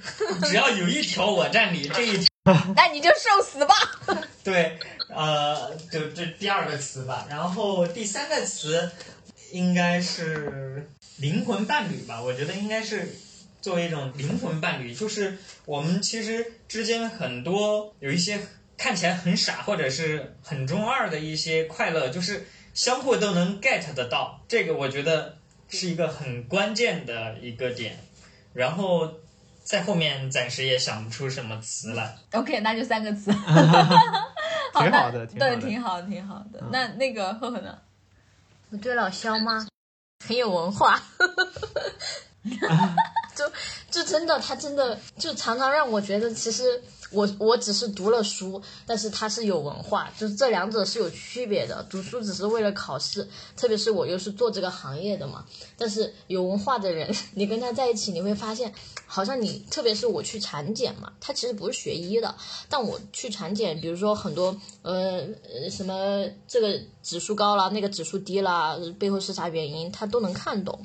[0.49, 2.27] 只要有一条我占理，这一条
[2.75, 3.75] 那你就受死吧。
[4.43, 4.77] 对。
[5.11, 8.91] 呃，就这第二个词吧，然后第三个词
[9.53, 10.89] 应该是
[11.19, 12.21] 灵魂伴侣吧？
[12.21, 13.15] 我觉得应该是
[13.63, 18.41] 作为一种灵魂伴侣，就是我们其实之间很多有一些
[18.81, 24.41] 看起来很傻或者是很中二的一些快乐，就是相互都能 get 得到。
[24.49, 25.37] 这个我觉得
[25.69, 27.99] 是一个很关键的一个点。
[28.55, 29.13] 然后
[29.63, 32.17] 在后面暂时也想不出什么词来。
[32.33, 33.31] OK，那就三个词。
[34.73, 36.65] 挺好的，对，挺好，挺好的。
[36.73, 37.77] 那那个赫赫呢？
[38.71, 39.69] 我对老肖吗？
[40.27, 40.99] 很有文化，
[43.37, 43.53] 就
[43.91, 46.83] 就真的，他真的就常常让我觉得，其实。
[47.11, 51.85] 我我只是读了书，但是他是有文化，就是这两者是有区别的。
[51.91, 55.45] 读书只是为了考试，特别是我又是做这个行业的嘛。
[55.77, 58.73] 但是有文化的人， 你跟他在一起，你会发现，
[59.07, 62.35] 好像你，特别是我去产检嘛，他其实不是学医的，
[62.69, 65.27] 但我去产检，比如说很多呃
[65.71, 70.79] 什么这个指数高了，那个指数低了，背后是啥原因，他都能看懂。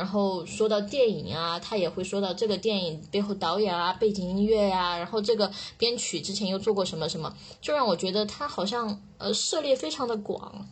[0.00, 10.66] 然后说到电影啊，他也会说到这个电影背后导演啊、背景音乐呀，然后这个编曲之前又做过什么什么，就让我觉得他好像呃涉猎非常的广，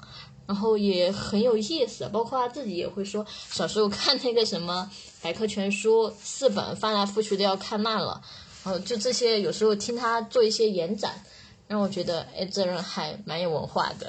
[0.47, 2.09] 然后也很有意思。
[2.11, 8.23] 包括他自己也会说，小时候看那个什么百科全书四本翻来覆去都要看烂了，
[8.65, 11.23] 然后就这些有时候听他做一些延展，
[11.67, 14.09] 让我觉得哎，这人还蛮有文化的。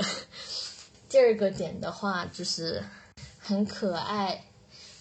[1.10, 2.82] 第二个点的话就是
[3.38, 4.46] 很可爱。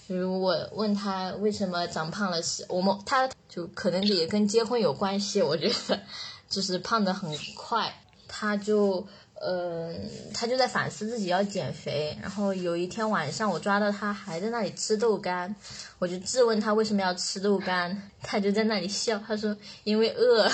[0.09, 6.01] 比如我问他为什么长胖了是，我们他就可能也跟结婚有关系，我觉得
[6.49, 7.95] 就是胖的很快，
[8.27, 9.95] 他就呃
[10.33, 15.55] 他就在反思自己要减肥，然后有一天晚上我抓到他还在那里吃豆干，
[15.99, 19.55] 我就质问他为什么要吃豆干，他就在那里笑，他说
[19.85, 20.51] 因为饿，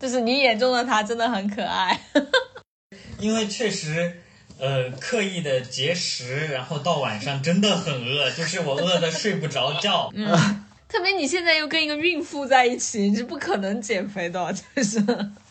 [0.00, 2.00] 就是你眼中的他真的很可爱，
[3.20, 4.20] 因为确实。
[4.58, 10.10] 呃，刻意的节食，然后到晚上真的很饿，就是我饿的睡不着觉。
[10.16, 14.98] 嗯，特别你现在又跟一个孕妇在一起，你是不可能减肥的，就是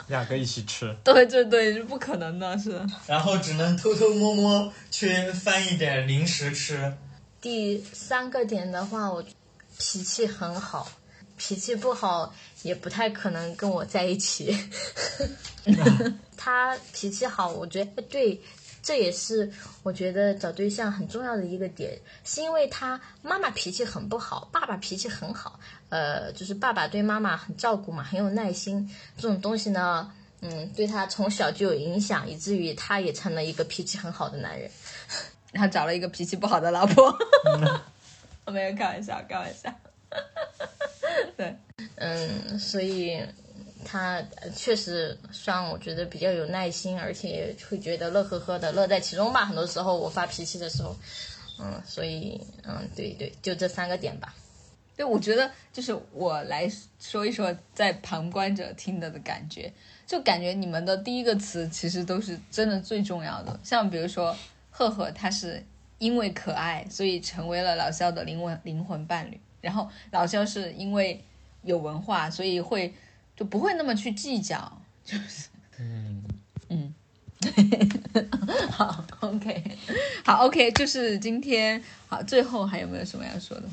[0.08, 0.94] 两个一起吃。
[1.06, 2.86] 对对对，是不可能的，是。
[3.08, 6.94] 然后只能偷偷摸摸去翻一点零食吃。
[7.40, 9.24] 第三个点的话，我
[9.80, 10.92] 脾气很好，
[11.38, 12.34] 脾气不好
[12.64, 14.54] 也不太可能跟我在一起。
[16.36, 18.42] 他脾气好，我觉得对。
[18.88, 19.52] 这也是
[19.84, 25.60] 我觉得找对象很重要的一个点，是因为他妈妈脾气很不好，爸爸脾气很好，
[25.90, 30.10] 呃，就是爸爸对妈妈很照顾嘛，很有耐心，这种东西呢，
[30.40, 34.72] 嗯，对他从小就有影响，以至于他也成了一个脾气很好的男人，
[35.52, 37.14] 然后找了一个脾气不好的老婆，
[38.48, 39.70] 我没有开玩笑，开玩笑，
[41.36, 41.54] 对，
[41.96, 43.22] 嗯，所以。
[43.86, 44.22] 他
[44.56, 49.46] 确实算我觉得比较有耐心，而且会觉得乐呵呵的，乐在其中吧。
[49.46, 50.96] 很多时候我发脾气的时候，
[51.60, 54.34] 嗯，所以嗯，对对，就这三个点吧。
[54.96, 56.70] 对，我觉得就是我来
[57.00, 59.72] 说一说在旁观者听的的感觉，
[60.08, 63.60] 就感觉你们的第一个词其实都是真的最重要的。
[63.64, 64.36] 像比如说
[64.72, 65.64] 赫赫，他是
[66.00, 69.40] 因为可爱，所以成为了老肖的灵魂灵魂伴侣。
[69.62, 71.24] 然后老肖是因为
[71.62, 72.94] 有文化，所以会。
[73.38, 75.48] 就不会那么去计较，就是，
[75.80, 76.24] 嗯
[76.70, 76.94] 嗯，
[78.72, 79.64] 好，OK，
[80.26, 83.64] 好，OK，就是今天好，最后还有没有什么要说的？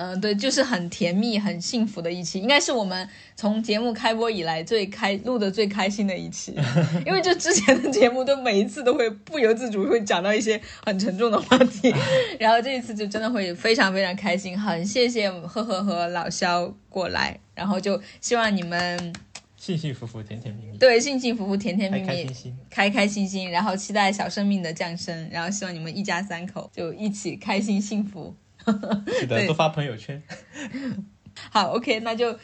[0.00, 6.54] 嗯，对，就是很甜蜜、很幸福的一期，应该是我们从节目开播以来最开录的最开心的一期，
[7.04, 11.92] 因为就之前的节目都每一次都会不由自主会讲到一些很沉重的话题，
[12.38, 17.40] 然后这一次就真的会非常非常开心，很谢谢赫赫和老肖过来。
[17.58, 19.12] 然后就希望你们
[19.56, 20.78] 幸幸福福、甜甜蜜蜜。
[20.78, 23.50] 对，幸幸福福、甜甜蜜蜜，开开心心，开开心心。
[23.50, 28.32] 然后期待小生命的降生，然后希望你们一家三口就一起开心幸福。
[29.18, 30.22] 记得多发朋友圈。
[31.50, 32.38] 好，OK，那就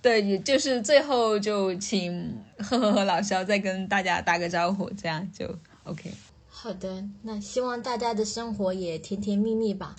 [0.00, 5.46] 对，也就是最后就请呵呵和老肖再跟大家打个招呼，这样就
[5.82, 6.12] OK。
[6.48, 9.96] 好的，那希望大家的生活也甜甜蜜蜜吧。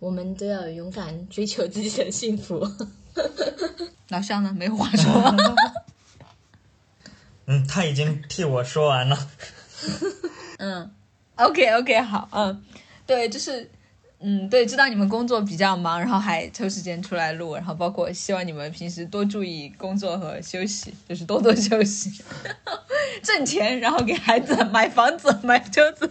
[0.00, 2.60] 我们都要勇敢追求自己的幸福。
[4.10, 4.54] 老肖呢？
[4.56, 5.34] 没有话说。
[7.46, 9.28] 嗯，他已经替我说完了。
[10.58, 10.90] 嗯
[11.36, 12.64] ，OK OK，好，嗯，
[13.06, 13.70] 对，就是，
[14.20, 22.10] 嗯，对，知道你们工作比较忙，然后还抽时间出来录，然后包括希望你们平时多注意工作和休息，就是多多休息，
[23.22, 26.10] 挣钱，然后给孩子买房子、买车子。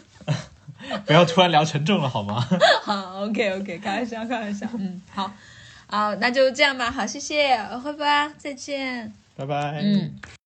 [1.07, 2.47] 不要突然聊沉重了好吗？
[2.83, 5.31] 好，OK OK，开玩笑，开玩笑，嗯，好，
[5.93, 9.79] 好，那就这样吧，好，谢谢，拜拜，再见，拜拜。
[9.79, 10.11] 嗯。